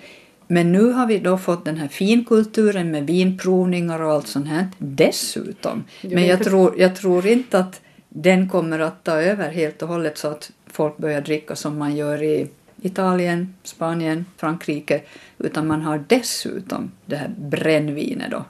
[0.48, 4.68] Men nu har vi då fått den här finkulturen med vinprovningar och allt sånt här
[4.78, 5.84] dessutom.
[6.02, 10.18] Men jag tror, jag tror inte att den kommer att ta över helt och hållet
[10.18, 12.48] så att folk börjar dricka som man gör i
[12.82, 15.02] Italien, Spanien, Frankrike.
[15.38, 18.44] Utan man har dessutom det här brännvinet då.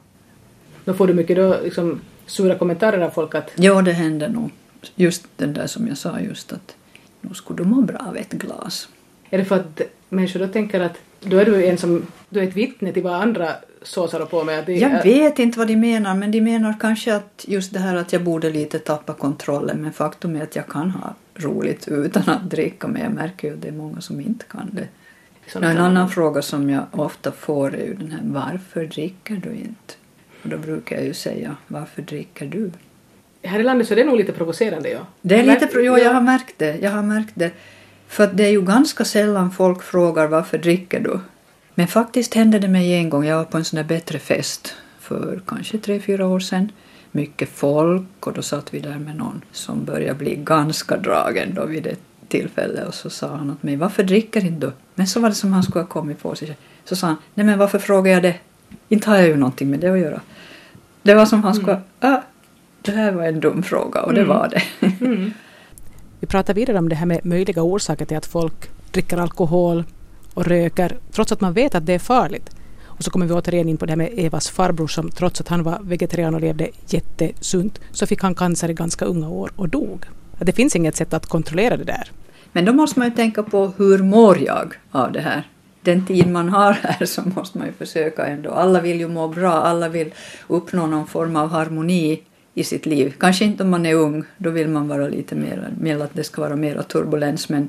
[0.84, 4.50] då får du mycket då liksom sura kommentarer av folk att Ja, det händer nog.
[4.94, 6.76] Just den där som jag sa just att
[7.20, 8.88] nu skulle du må bra av ett glas.
[9.30, 12.44] är det för att människor då tänker att då är du en som, du är
[12.48, 13.52] ett vittne till vad andra
[13.86, 14.66] såsar på med.
[14.66, 17.78] Det Jag är, vet inte vad de menar, men de menar kanske att just det
[17.78, 19.82] här att jag borde lite tappa kontrollen.
[19.82, 23.54] Men faktum är att jag kan ha roligt utan att dricka, men jag märker ju
[23.54, 24.88] att det är många som inte kan det.
[25.58, 29.94] en annan fråga som jag ofta får är ju den här varför dricker du inte?
[30.42, 32.70] Och då brukar jag ju säga varför dricker du?
[33.42, 35.00] Här i landet så är det nog lite provocerande ja.
[35.20, 35.98] Det är lite, jo, Ja.
[35.98, 36.76] jag har märkt det.
[36.76, 37.50] Jag har märkt det.
[38.08, 41.20] För att det är ju ganska sällan folk frågar varför dricker du?
[41.78, 43.24] Men faktiskt hände det mig en gång.
[43.24, 46.72] Jag var på en sån där bättre fest för kanske tre, fyra år sedan.
[47.12, 51.64] Mycket folk och då satt vi där med någon som började bli ganska dragen då
[51.64, 54.72] vid ett tillfälle och så sa han åt mig varför dricker inte du?
[54.94, 56.56] Men så var det som han skulle ha kommit på sig.
[56.84, 58.34] Så sa han nej men varför frågar jag det?
[58.88, 60.20] Inte har jag ju någonting med det att göra.
[61.02, 62.20] Det var som han skulle ah,
[62.82, 64.36] det här var en dum fråga och det Mm.
[64.36, 64.62] var det.
[65.04, 65.32] Mm.
[66.20, 69.84] Vi pratar vidare om det här med möjliga orsaker till att folk dricker alkohol
[70.36, 72.50] och röker trots att man vet att det är farligt.
[72.84, 75.48] Och så kommer vi återigen in på det här med Evas farbror som trots att
[75.48, 79.68] han var vegetarian och levde jättesunt så fick han cancer i ganska unga år och
[79.68, 80.04] dog.
[80.38, 82.10] Det finns inget sätt att kontrollera det där.
[82.52, 85.42] Men då måste man ju tänka på hur mår jag av det här?
[85.82, 88.50] Den tid man har här så måste man ju försöka ändå.
[88.50, 90.14] Alla vill ju må bra, alla vill
[90.48, 92.22] uppnå någon form av harmoni
[92.54, 93.14] i sitt liv.
[93.18, 96.24] Kanske inte om man är ung, då vill man vara lite mer, mer att det
[96.24, 97.68] ska vara mera turbulens, men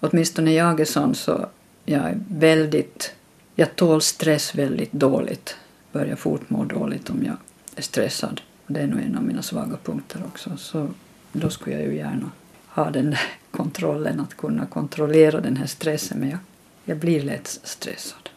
[0.00, 1.46] åtminstone jag är sån så
[1.90, 3.12] jag är väldigt,
[3.54, 5.56] jag tål stress väldigt dåligt.
[5.92, 7.36] Börjar fort må dåligt om jag
[7.76, 8.40] är stressad.
[8.66, 10.50] Det är nog en av mina svaga punkter också.
[10.56, 10.88] Så
[11.32, 12.30] då skulle jag ju gärna
[12.68, 13.20] ha den där
[13.50, 16.18] kontrollen, att kunna kontrollera den här stressen.
[16.18, 16.38] Men jag,
[16.84, 18.28] jag blir lätt stressad.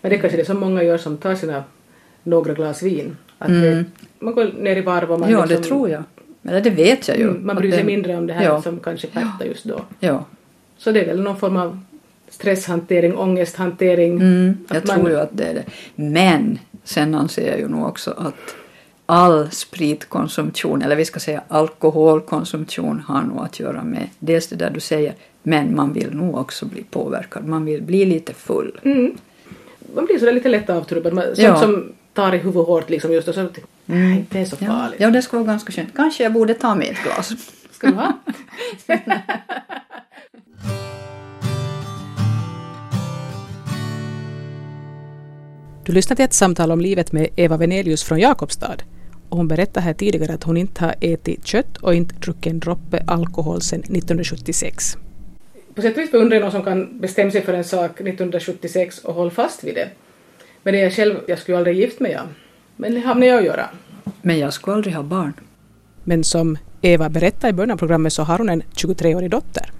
[0.00, 1.64] Men det är kanske det som många gör som tar sina
[2.22, 3.16] några glas vin.
[3.38, 3.62] Att Mm.
[3.62, 3.84] det,
[4.18, 6.02] man går ner i varv och man Ja, liksom, det tror jag.
[6.42, 7.28] Eller det vet jag ju.
[7.28, 8.62] Mm, man bryr sig det- mindre om det här Ja.
[8.62, 9.80] som kanske pärtar just då.
[10.00, 10.24] Ja,
[10.78, 11.80] Så det är väl någon form av
[12.34, 14.12] stresshantering, ångesthantering.
[14.20, 15.64] mm, jag man- tror ju att det är det.
[15.96, 18.54] Men sen anser jag ju nog också att
[19.06, 24.70] all spritkonsumtion, eller vi ska säga alkoholkonsumtion, har nog att göra med dels det där
[24.70, 27.44] du säger, men man vill nog också bli påverkad.
[27.46, 28.80] Man vill bli lite full.
[28.82, 29.16] Mm.
[29.94, 31.12] Man blir sådär lite lätt avtrubbad.
[31.14, 31.60] Sånt Ja.
[31.60, 33.48] som tar i huvudet hårt liksom just och så
[33.86, 35.00] nej, inte det är så Ja, farligt.
[35.00, 35.94] ja, det skulle vara ganska skönt.
[35.96, 37.32] Kanske jag borde ta med ett glas.
[37.70, 38.12] Ska du ha?
[45.84, 48.76] Du lyssnar till ett samtal om livet med Eva Venelius från Jakobstad.
[49.28, 52.60] Och hon berättade här tidigare att hon inte har ätit kött och inte druckit en
[52.60, 54.96] droppe alkohol sedan 1976.
[55.74, 58.98] På sätt och vis beundrar jag någon som kan bestämma sig för en sak 1976
[58.98, 59.88] och hålla fast vid det.
[60.62, 62.22] Men det är jag själv, jag skulle aldrig gift mig, ja.
[62.76, 63.68] Men det har med jag att göra.
[64.22, 65.32] Men jag skulle aldrig ha barn.
[66.04, 69.70] Men som Eva berättade i början av programmet så har hon en 23-årig dotter.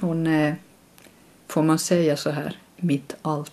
[0.00, 0.56] Hon är,
[1.48, 3.52] får man säga så här, mitt allt.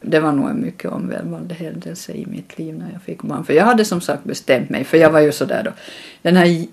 [0.00, 3.44] Det var nog en mycket omvälvande händelse i mitt liv när jag fick barn.
[3.44, 5.70] För jag hade som sagt bestämt mig, för jag var ju så där då,
[6.22, 6.66] den här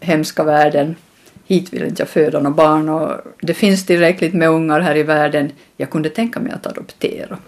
[0.00, 0.96] hemska världen,
[1.46, 5.02] hit vill inte jag föda några barn och det finns tillräckligt med ungar här i
[5.02, 5.52] världen.
[5.76, 7.38] Jag kunde tänka mig att adoptera.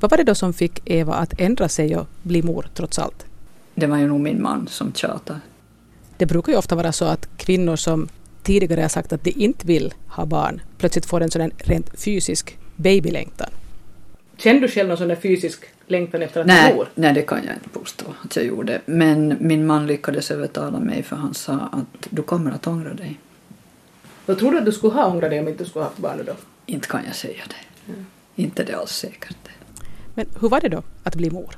[0.00, 3.26] Vad var det då som fick Eva att ändra sig och bli mor trots allt?
[3.74, 5.40] Det var ju nog min man som tjatade.
[6.16, 8.08] Det brukar ju ofta vara så att kvinnor som
[8.42, 12.58] tidigare har sagt att de inte vill ha barn plötsligt får en sån rent fysisk
[12.76, 13.50] babylängtan.
[14.36, 16.88] Känner du själv någon sån där fysisk längtan efter att Nej, mor?
[16.94, 18.80] nej, det kan jag inte påstå att jag gjorde.
[18.86, 23.18] Men min man lyckades övertala mig för han sa att du kommer att ångra dig.
[24.26, 25.98] Vad tror du att du skulle ha ångrat dig om inte du skulle ha haft
[25.98, 26.32] barn då?
[26.66, 27.92] Inte kan jag säga det.
[28.42, 29.36] Inte det alls säkert.
[30.14, 31.56] Men hur var det då att bli mor?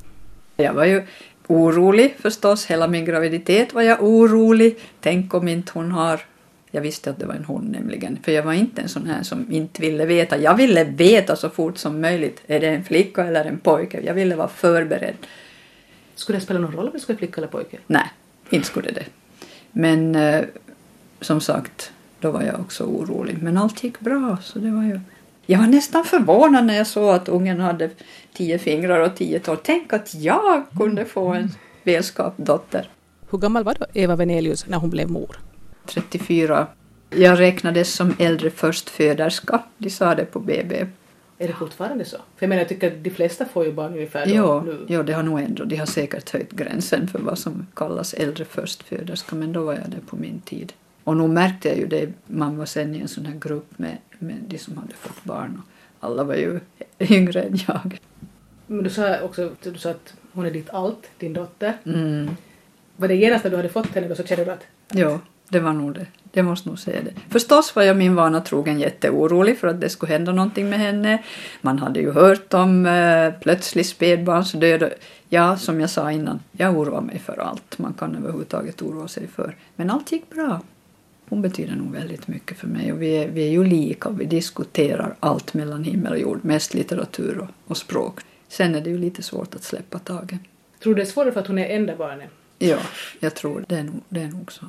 [0.56, 1.06] Jag var ju
[1.46, 2.66] orolig förstås.
[2.66, 4.78] Hela min graviditet var jag orolig.
[5.00, 6.20] Tänk om inte hon har...
[6.70, 8.18] Jag visste att det var en hon nämligen.
[8.22, 10.38] För jag var inte en sån här som inte ville veta.
[10.38, 12.42] Jag ville veta så fort som möjligt.
[12.46, 14.00] Är det en flicka eller en pojke?
[14.00, 15.14] Jag ville vara förberedd.
[16.14, 17.78] Skulle det spela någon roll om det skulle vara flicka eller pojke?
[17.86, 18.10] Nej,
[18.50, 19.04] inte skulle det.
[19.72, 20.44] Men eh,
[21.20, 23.42] som sagt, då var jag också orolig.
[23.42, 25.00] Men allt gick bra, så det var ju...
[25.46, 27.90] Jag var nästan förvånad när jag såg att ungen hade
[28.32, 29.56] tio fingrar och tio tår.
[29.62, 31.50] Tänk att jag kunde få en
[31.82, 32.88] välskapsdotter.
[33.30, 35.36] Hur gammal var då Eva Venelius när hon blev mor?
[35.86, 36.66] 34.
[37.10, 39.62] Jag räknades som äldre förstföderska.
[39.78, 40.86] De sa det på BB.
[41.38, 42.16] Är det fortfarande så?
[42.16, 44.84] För jag menar, jag tycker att de flesta får ju barn ungefär då, Jo, nu.
[44.88, 45.64] jo, det har nog ändå.
[45.64, 49.90] De har säkert höjt gränsen för vad som kallas äldre förstföderska, men då var jag
[49.90, 50.72] det på min tid.
[51.04, 53.96] Och nog märkte jag ju det, man var sen i en sån här grupp med,
[54.18, 55.62] med de som hade fått barn
[56.00, 56.60] och alla var ju
[56.98, 57.98] yngre än jag.
[58.66, 61.72] Men du sa också du sa att hon är ditt allt, din dotter.
[61.84, 62.30] Mm.
[62.96, 65.60] Var det genast när du hade fått henne då så kände du att Jo, det
[65.60, 66.06] var nog det.
[66.32, 67.12] Jag måste nog säga det.
[67.28, 71.22] Förstås var jag min vana trogen jätteorolig för att det skulle hända någonting med henne.
[71.60, 74.92] Man hade ju hört om eh, plötslig spädbarnsdöd.
[75.28, 79.26] Ja, som jag sa innan, jag oroar mig för allt man kan överhuvudtaget oroa sig
[79.26, 79.56] för.
[79.76, 80.60] Men allt gick bra.
[81.28, 84.20] Hon betyder nog väldigt mycket för mig och vi är, vi är ju lika och
[84.20, 88.20] vi diskuterar allt mellan himmel och jord, mest litteratur och, och språk.
[88.48, 90.40] Sen är det ju lite svårt att släppa taget.
[90.82, 92.30] tror du det är svårare för att hon är enda barnet?
[92.58, 92.78] Ja,
[93.20, 94.66] jag tror det är nog, det är nog så.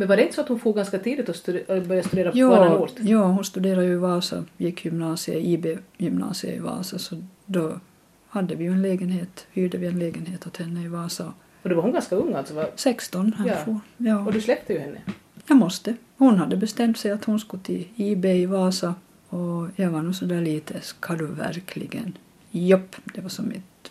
[0.00, 2.32] Men var det inte så att hon får ganska tidigt och studi- och började studera
[2.32, 2.92] på annan Ja, ort?
[3.00, 7.80] ja, hon studerade ju i Vasa, gick gymnasiet, IB-gymnasiet i Vasa, så då
[8.28, 11.32] hade vi ju en lägenhet, hyrde vi en lägenhet åt henne i Vasa.
[11.62, 12.54] Och då var hon ganska ung alltså?
[12.54, 12.66] va?
[12.76, 13.54] 16 här Ja.
[13.64, 13.80] får.
[13.96, 14.18] Ja.
[14.26, 14.98] Och du släppte ju henne?
[15.46, 15.94] Jag måste.
[16.16, 18.94] Hon hade bestämt sig att hon skulle till IB i Vasa
[19.28, 22.16] och jag var nog sådär lite, ska du verkligen?
[22.50, 23.90] Jopp, det var som mitt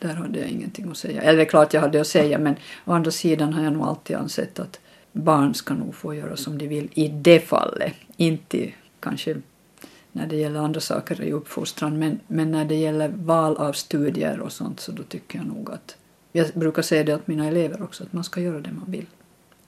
[0.00, 1.22] där hade jag ingenting att säga.
[1.22, 4.58] Eller klart jag hade att säga men å andra sidan har jag nog alltid ansett
[4.58, 4.80] att
[5.18, 7.92] barn ska nog få göra som de vill i det fallet.
[8.16, 9.36] Inte kanske
[10.12, 14.40] när det gäller andra saker i uppfostran men, men när det gäller val av studier
[14.40, 15.96] och sånt så då tycker jag nog att
[16.32, 19.06] jag brukar säga det åt mina elever också att man ska göra det man vill.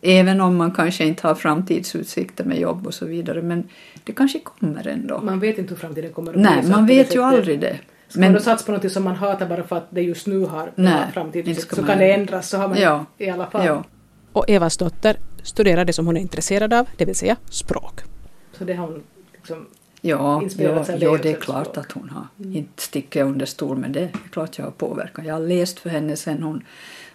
[0.03, 3.43] Även om man kanske inte har framtidsutsikter med jobb och så vidare.
[3.43, 3.69] Men
[4.05, 5.21] det kanske kommer ändå.
[5.21, 6.71] Man vet inte hur framtiden kommer att Nej, bli.
[6.71, 7.79] man vet ju aldrig det.
[8.09, 10.45] Ska man då satsa på något som man hatar bara för att det just nu
[10.45, 13.07] har Nej, framtidsutsikter så kan det ändras så har man Ja.
[13.19, 13.67] i alla fall.
[13.67, 13.85] Ja.
[14.33, 18.01] Och Evas dotter studerar det som hon är intresserad av, det vill säga språk.
[18.53, 19.03] Så det har hon
[19.35, 19.67] liksom
[20.03, 21.79] Ja, ja, ja, det är klart språk.
[21.87, 22.27] att hon har.
[22.57, 24.01] Inte sticker jag under stol med det.
[24.01, 25.25] Det är klart jag har påverkat.
[25.27, 26.63] Jag har läst för henne sen hon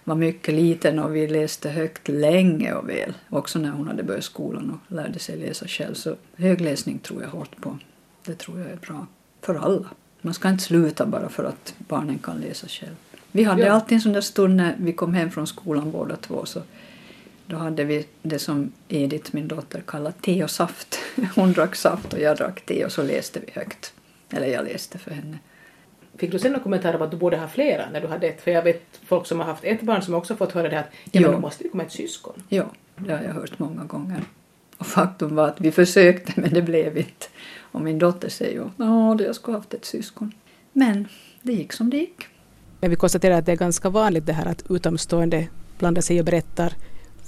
[0.04, 3.14] var mycket liten och vi läste högt länge och väl.
[3.30, 5.94] Också när hon hade börjat skolan och lärde sig läsa själv.
[5.94, 7.78] Så högläsning tror jag hårt på.
[8.24, 9.06] Det tror jag är bra
[9.42, 9.86] för alla.
[10.20, 12.96] Man ska inte sluta bara för att barnen kan läsa själv.
[13.32, 13.72] Vi hade Ja.
[13.72, 16.44] alltid en sån där stund när vi kom hem från skolan båda två.
[16.46, 16.62] Så
[17.46, 20.98] då hade vi det som Edith, min dotter, kallar te och saft.
[21.34, 23.92] Hon drack saft och jag drack te och så läste vi högt.
[24.30, 25.38] Eller jag läste för henne.
[26.16, 28.42] Fick du sen någon kommentar om att du borde ha flera när du hade ett?
[28.42, 30.90] För jag vet folk som har haft ett barn som också fått höra det att
[31.12, 32.42] ja, men då måste det komma ett syskon.
[32.48, 32.64] Ja,
[32.96, 34.22] det har jag hört många gånger.
[34.78, 37.26] Och faktum var att vi försökte men det blev inte.
[37.58, 40.32] Och min dotter säger ju ja, jag skulle haft ett syskon.
[40.72, 41.08] Men
[41.42, 42.26] det gick som det gick.
[42.80, 46.24] Men vi konstaterar att det är ganska vanligt det här att utomstående blandar sig och
[46.24, 46.74] berättar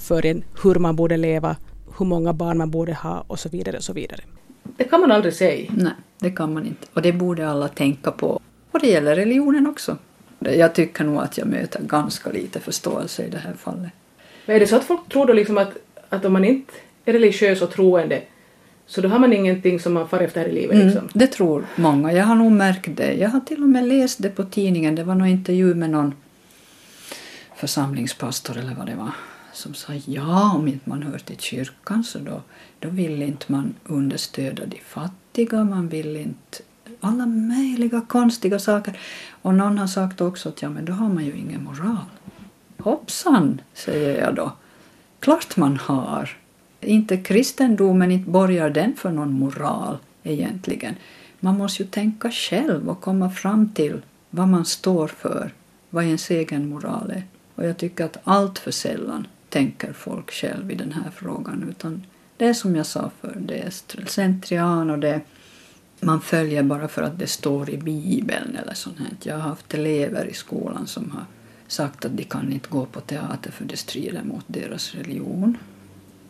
[0.08, 1.56] för en hur man borde leva,
[1.98, 4.20] hur många barn man borde ha och så vidare och så vidare.
[4.76, 5.70] Det kan man aldrig säga.
[5.76, 6.86] Nej, det kan man inte.
[6.94, 8.40] Och det borde alla tänka på.
[8.70, 9.96] Och det gäller religionen också.
[10.38, 13.92] Jag tycker nog att jag möter ganska lite förståelse i det här fallet.
[14.46, 15.72] Men är det så att folk tror då liksom att,
[16.08, 16.72] att om man inte
[17.04, 18.22] är religiös och troende
[18.86, 21.00] så då har man ingenting som man far efter i livet liksom?
[21.00, 22.12] Mm, det tror många.
[22.12, 23.12] Jag har nog märkt det.
[23.12, 24.94] Jag har till och med läst det på tidningen.
[24.94, 26.14] Det var någon intervju med någon
[27.56, 29.12] församlingspastor eller vad det var
[29.52, 32.42] som sa ja, om inte man hör till kyrkan så då,
[32.78, 36.58] då vill inte man understödja de fattiga, man vill inte
[37.00, 38.98] alla möjliga konstiga saker.
[39.42, 42.04] Och någon har sagt också att ja, men då har man ju ingen moral.
[42.78, 44.52] Hoppsan, säger jag då.
[45.20, 46.36] Klart man har.
[46.80, 50.94] Inte kristendomen, inte borgar den för någon moral egentligen.
[51.40, 55.52] Man måste ju tänka själv och komma fram till vad man står för,
[55.90, 57.22] vad ens egen moral är.
[57.54, 61.66] Och jag tycker att allt för sällan tänker folk själv i den här frågan.
[61.70, 62.06] Utan
[62.36, 63.72] det är som jag sa förr, det är
[64.06, 65.20] slentrian och det
[66.00, 69.08] man följer bara för att det står i Bibeln eller sånt här.
[69.22, 71.24] Jag har haft elever i skolan som har
[71.66, 75.56] sagt att de kan inte gå på teater för det strider mot deras religion.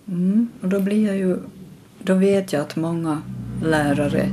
[0.09, 0.49] Mm.
[0.61, 1.39] Och då blir jag ju...
[2.03, 3.23] Då vet jag att många
[3.63, 4.31] lärare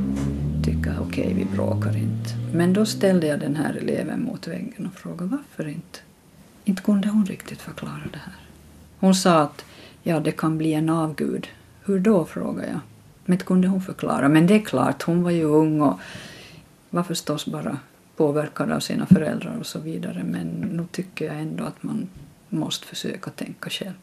[0.63, 2.29] tycker okej, vi bråkar inte.
[2.53, 5.99] Men då ställde jag den här eleven mot väggen och frågade varför inte.
[6.65, 8.35] Inte kunde hon riktigt förklara det här.
[8.99, 9.65] Hon sa att
[10.03, 11.47] ja, det kan bli en avgud.
[11.85, 12.79] Hur då, frågade jag.
[13.25, 14.29] Men det kunde hon förklara.
[14.29, 15.99] Men det är klart, hon var ju ung och
[16.89, 17.77] var förstås bara
[18.15, 20.23] påverkad av sina föräldrar och så vidare.
[20.23, 22.07] Men nu tycker jag ändå att man
[22.49, 23.93] måste försöka tänka själv.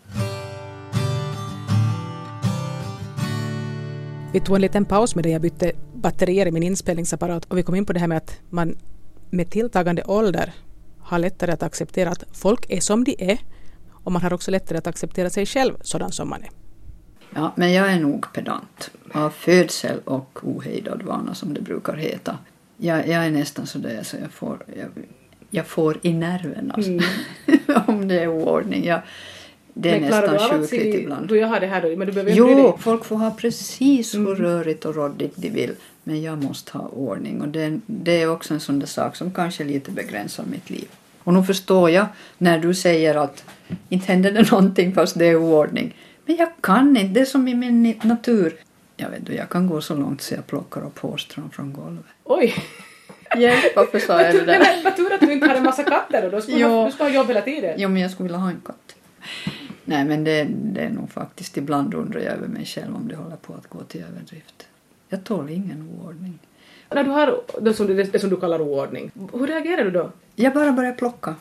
[4.33, 7.74] Vi tog en liten paus medan jag bytte batterier i min inspelningsapparat och vi kom
[7.74, 8.76] in på det här med att man
[9.31, 10.52] med tilltagande ålder
[11.00, 13.38] har lättare att acceptera att folk är som de är
[14.04, 16.50] och man har också lättare att acceptera sig själv sådan som man är.
[17.34, 18.90] Ja, men jag är nog pedant.
[19.14, 22.38] Av födsel och ohejdad vana som det brukar heta.
[22.76, 24.88] Jag, jag är nästan så där så jag får, jag,
[25.50, 27.04] jag får i nerverna Mm.
[27.86, 28.84] om det är oordning.
[28.84, 29.00] Jag,
[29.74, 31.28] det är Men du nästan sjukligt ibland.
[31.28, 34.20] då jag har det här då, men du behöver Jo, folk får ha precis hur
[34.20, 34.34] Mm.
[34.42, 35.74] rörigt och råddigt de vill.
[36.04, 37.40] Men jag måste ha ordning.
[37.42, 40.88] Och det, det är också en sån där sak som kanske lite begränsar mitt liv.
[41.24, 42.06] Och nu förstår jag
[42.38, 43.44] när du säger att
[43.88, 45.96] inte händer det någonting fast det är oordning.
[46.26, 48.56] Men jag kan inte, det är som i min natur.
[48.96, 52.04] Jag vet inte, jag kan gå så långt så jag plockar upp hårstrån från golvet.
[52.24, 52.54] Oj!
[53.37, 54.85] Hjälp, varför sa jag det där?
[54.85, 56.85] vad tur att du inte har en massa katter och då skulle Jo.
[56.87, 57.74] du ska ha jobb hela tiden.
[57.78, 58.96] Jo, men jag skulle vilja ha en katt.
[59.85, 63.16] Nej, men det, det är nog faktiskt ibland undrar jag över mig själv om det
[63.16, 64.66] håller på att gå till överdrift.
[65.08, 66.38] Jag tål ingen oordning.
[66.94, 70.11] När du har det som, du, det som du kallar oordning, hur reagerar du då?
[70.35, 71.35] Jag bara börjar plocka.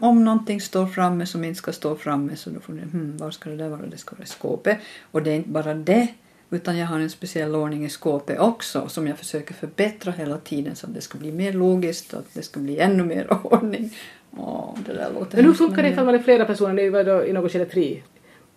[0.00, 3.30] Om någonting står framme som inte ska stå framme så då får ni, hmm, var
[3.30, 3.80] ska det där vara?
[3.86, 4.78] Det ska vara i skåpet.
[5.10, 6.08] Och det är inte bara det,
[6.50, 10.76] utan jag har en speciell ordning i skåpet också som jag försöker förbättra hela tiden
[10.76, 13.94] så att det ska bli mer logiskt och att det ska bli ännu mer ordning.
[14.36, 17.04] Åh, det där låter Men hur funkar det ifall man är flera personer, det var
[17.04, 18.02] då i något skede tre?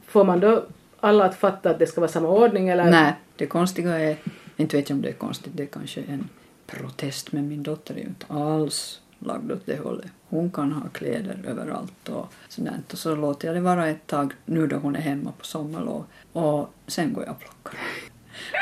[0.05, 0.65] Får man då
[0.99, 2.91] alla att fatta att det ska vara samma ordning eller?
[2.91, 4.17] Nej, det konstiga är,
[4.57, 6.29] inte vet jag om det är konstigt, det är kanske en
[6.71, 10.11] protest men min dotter är ju inte alls lagd åt det hållet.
[10.29, 14.33] Hon kan ha kläder överallt och sådant och så låter jag det vara ett tag
[14.45, 17.79] nu då hon är hemma på sommarlov och sen går jag och plockar.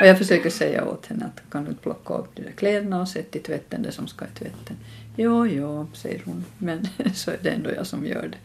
[0.00, 3.00] Och jag försöker säga åt henne att kan du inte plocka upp de där kläderna
[3.00, 4.76] och sätta i tvätten det som ska i tvätten.
[5.16, 8.38] Jo, jo, säger hon, men så är det ändå jag som gör det.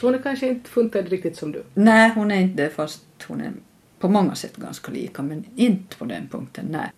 [0.00, 1.62] Så hon är kanske inte funtad riktigt som du?
[1.74, 3.52] Nej, hon är inte det fast hon är
[3.98, 6.90] på många sätt ganska lika men inte på den punkten, nej.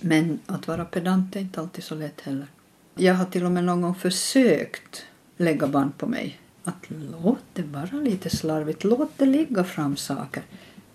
[0.00, 2.46] Men att vara pedant är inte alltid så lätt heller.
[2.94, 5.04] Jag har till och med någon gång försökt
[5.36, 6.40] lägga band på mig.
[6.64, 6.90] Att
[7.22, 10.42] låt det vara lite slarvigt, låt det ligga fram saker.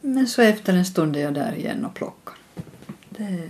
[0.02, 2.36] Men så efter en stund är jag där igen och plockar.
[3.10, 3.50] Det...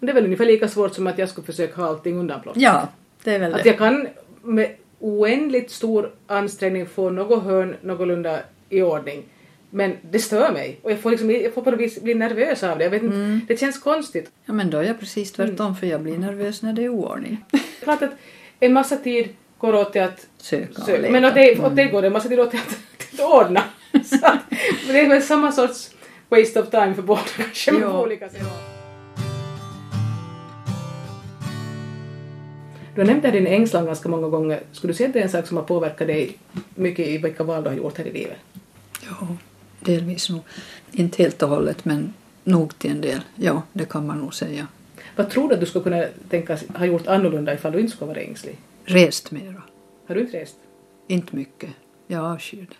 [0.00, 2.62] Det är väl ungefär lika svårt som att jag skulle försöka ha allting undanplockat.
[2.62, 2.88] Ja,
[3.24, 3.68] det är väl Att det.
[3.68, 4.08] jag kan
[4.42, 9.24] med oändligt stor ansträngning få något hörn någorlunda i ordning.
[9.70, 12.62] Men det stör mig och jag får, liksom, jag får på något vis bli nervös
[12.62, 12.84] av det.
[12.84, 13.40] Jag vet inte, Mm.
[13.48, 14.30] Det känns konstigt.
[14.44, 17.44] Ja, men då är jag precis tvärtom för jag blir nervös när det är oordning.
[17.82, 18.10] Klart att
[18.60, 21.10] en massa tid går åt till att Söka söka.
[21.10, 21.74] Men åt det, åt Mm.
[21.74, 22.78] det går det en massa tid åt till att,
[23.10, 23.62] till att ordna.
[24.04, 24.38] Så, att-
[24.86, 25.90] det är väl samma sorts
[26.28, 28.42] waste of time för båda kanske på olika sätt.
[32.94, 34.60] Du har nämnt din ängslan ganska många gånger.
[34.72, 36.38] Skulle du säga att det är en sak som har påverkat dig
[36.74, 38.36] mycket i vilka val du har gjort här i livet?
[39.10, 39.26] Ja,
[39.80, 40.40] delvis nog.
[40.92, 42.14] Inte helt och hållet, men
[42.44, 43.20] nog till en del.
[43.34, 44.66] Ja, det kan man nog säga.
[45.16, 48.08] Vad tror du att du skulle kunna tänkas ha gjort annorlunda ifall du inte skulle
[48.08, 48.58] vara ängslig?
[48.84, 49.62] Rest mera.
[50.06, 50.56] Har du inte rest?
[51.06, 51.70] Inte mycket.
[52.06, 52.76] Jag avskyr det.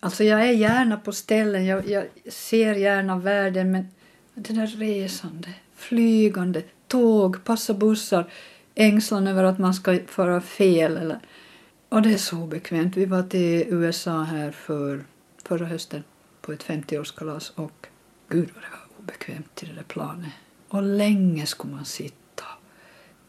[0.00, 3.88] Alltså jag är gärna på ställen, jag, jag ser gärna världen men
[4.34, 8.30] det där resande, flygande, tåg, passa bussar,
[8.74, 11.18] ängslan över att man ska föra fel eller...
[11.88, 12.96] Och det är så obekvämt.
[12.96, 15.04] Vi var till USA här för
[15.42, 16.02] förra hösten
[16.50, 17.86] på ett 50-årskalas och
[18.28, 20.32] gud vad det var obekvämt till det där planet.
[20.68, 22.44] Och länge skulle man sitta.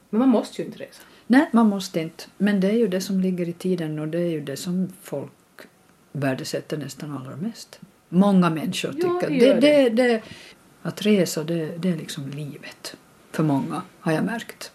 [0.09, 1.01] Men man måste ju inte resa.
[1.28, 2.24] Nej, man måste inte.
[2.38, 4.93] Men det är ju det som ligger i tiden och det är ju det som
[5.01, 5.32] folk
[6.11, 7.80] värdesätter nästan allra mest.
[8.09, 10.22] Många människor Ja, tycker det gör det, det, det,
[10.82, 12.95] att resa det, det är liksom livet.
[13.32, 14.72] För många har jag märkt.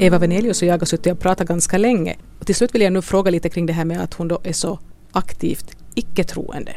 [0.00, 2.16] Eva Venelius och jag har suttit och pratat ganska länge.
[2.50, 4.52] Till slut vill jag nu fråga lite kring det här med att hon då är
[4.52, 4.78] så
[5.12, 6.72] aktivt icke-troende.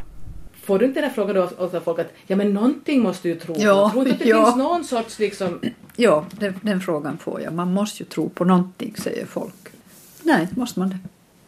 [0.53, 3.35] Får du inte den här frågan då av folk att ja men någonting måste du
[3.35, 3.61] tro på?
[3.61, 4.45] Ja, Tror du att det ja.
[4.45, 5.59] finns någon sorts liksom...
[5.95, 7.53] Ja, den, den frågan får jag.
[7.53, 9.53] Man måste ju tro på någonting, säger folk.
[10.23, 10.97] Nej, måste man det?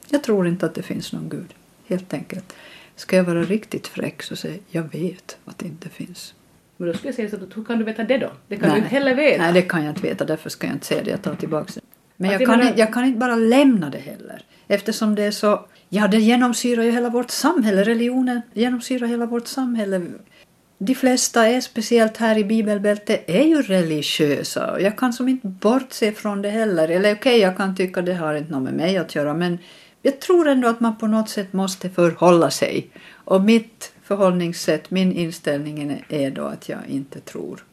[0.10, 1.54] Jag tror inte att det finns någon gud,
[1.88, 2.56] helt enkelt.
[2.96, 6.34] Ska jag vara riktigt fräck så säger jag, jag vet att det inte finns.
[6.78, 8.32] Men då skulle jag säga så att hur kan du veta det då?
[8.48, 9.44] Det kan du inte heller veta.
[9.44, 10.26] Nej, det kan jag inte veta.
[10.26, 11.10] Därför ska jag inte säga det.
[11.12, 11.82] Jag tar tillbaka det.
[12.18, 14.44] Men Att jag kan, inte, jag kan inte bara lämna det heller.
[14.68, 15.66] Eftersom det är så...
[15.90, 17.84] Ja, det genomsyrar ju hela vårt samhälle.
[17.84, 20.02] Religionen genomsyrar hela vårt samhälle.
[20.78, 24.72] De flesta är, speciellt här i bibelbältet, är ju religiösa.
[24.72, 26.88] Och Jag kan som inte bortse från det heller.
[26.90, 29.34] Eller okej, jag kan tycka det har inte något med mig att göra.
[29.34, 29.58] Men
[30.02, 32.88] jag tror ändå att man på något sätt måste förhålla sig.
[33.14, 37.64] Och mitt förhållningssätt, min inställning är- är då att jag inte tror.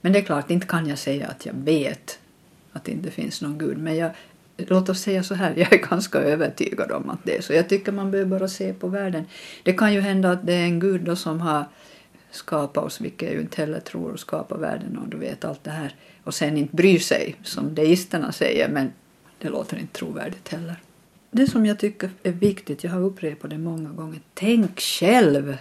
[0.00, 2.18] Men det är klart, inte kan jag säga att jag vet
[2.74, 3.78] att det inte finns någon gud.
[3.78, 4.10] Men jag,
[4.56, 7.52] låt oss säga så här, jag är ganska övertygad om att det är så.
[7.52, 9.24] Jag tycker man behöver bara se på världen.
[9.62, 11.64] Det kan ju hända att det är en gud då som har
[12.30, 15.64] skapat oss, vilket jag ju inte heller tror, och skapat världen och du vet allt
[15.64, 15.94] det här.
[16.24, 18.92] Och sen inte bryr sig, som deisterna säger, men
[19.38, 20.76] det låter inte trovärdigt heller.
[21.30, 25.56] Det som jag tycker är viktigt, jag har upprepat det många gånger, tänk själv!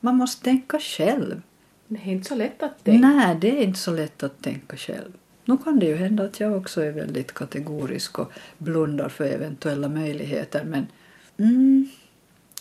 [0.00, 1.42] Man måste tänka själv.
[1.88, 3.08] Det är inte så lätt att tänka.
[3.08, 5.12] Nej, det är inte så lätt att tänka själv.
[5.48, 9.88] Nu kan det ju hända att jag också är väldigt kategorisk och blundar för eventuella
[9.88, 10.86] möjligheter, men
[11.38, 11.88] mm,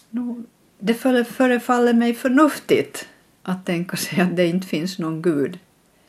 [0.10, 0.44] no,
[0.80, 3.08] det förefaller mig förnuftigt
[3.44, 5.60] att tänka sig att det inte finns någon gud.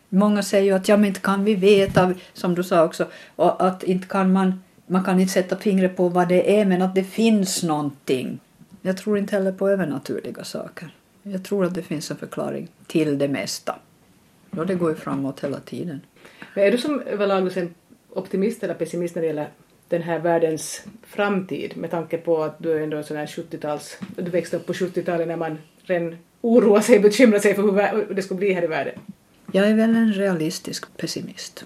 [0.08, 3.06] Många säger ju att ja, men inte kan vi veta, som du sa också,
[3.36, 6.82] och att inte kan man, man kan inte sätta fingret på vad det är, men
[6.82, 8.40] att det finns någonting.
[8.82, 10.94] Jag tror inte heller på övernaturliga saker.
[11.22, 13.78] Jag tror att det finns en förklaring till det mesta.
[14.50, 16.00] Ja, det går ju framåt hela tiden.
[16.54, 17.74] Men är du som överlag en
[18.10, 19.48] optimist eller pessimist när det gäller
[19.88, 23.98] den här världens framtid med tanke på att du är ändå en sån här 70-tals...
[24.16, 28.22] Du växte upp på 70-talet när man redan oroar sig, bekymrar sig för hur det
[28.22, 28.94] skulle bli här i världen.
[29.52, 31.64] Jag är väl en realistisk pessimist.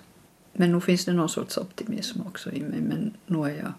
[0.53, 2.81] Men nu finns det någon sorts optimism också i mig.
[2.81, 3.73] Men nu är jag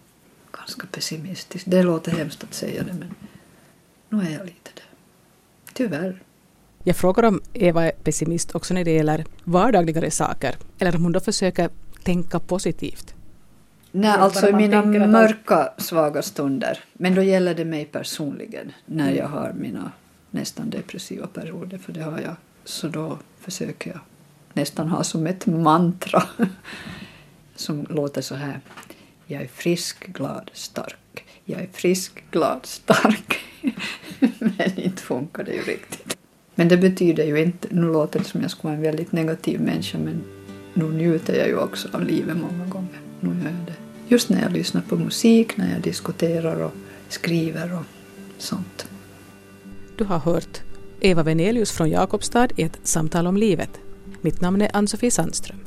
[0.52, 1.64] ganska pessimistisk.
[1.68, 3.14] Det låter hemskt att säga det, men
[4.08, 4.82] nu är jag lite det.
[5.72, 6.22] Tyvärr.
[6.84, 11.12] Jag frågar om Eva är pessimist också när det gäller vardagligare saker, eller om hon
[11.12, 11.70] då försöker
[12.02, 13.14] tänka positivt.
[13.90, 16.78] Nej, alltså i mina mörka, svaga stunder.
[16.92, 19.16] Men då gäller det mig personligen när Mm.
[19.16, 19.92] jag har mina
[20.30, 22.34] nästan depressiva perioder, för det har jag.
[22.64, 24.00] Så då försöker jag
[24.52, 26.22] nästan ha som ett mantra
[27.56, 28.60] som låter så här.
[29.26, 31.24] Jag är frisk, glad, stark.
[31.44, 33.38] Jag är frisk, glad, stark.
[34.38, 36.16] Men inte funkar det ju riktigt.
[36.54, 39.60] Men det betyder ju inte, nu låter det som jag skulle vara en väldigt negativ
[39.60, 40.22] människa, men
[40.74, 43.00] nu njuter jag ju också av livet många gånger.
[43.20, 43.74] Nu gör jag det.
[44.08, 46.72] Just när jag lyssnar på musik, när jag diskuterar och
[47.08, 47.84] skriver och
[48.38, 48.88] sånt.
[49.96, 50.60] Du har hört
[51.00, 53.80] Eva Venelius från Jakobstad i ett samtal om livet.
[54.20, 55.58] Mitt namn är Ann-Sofie Sandström.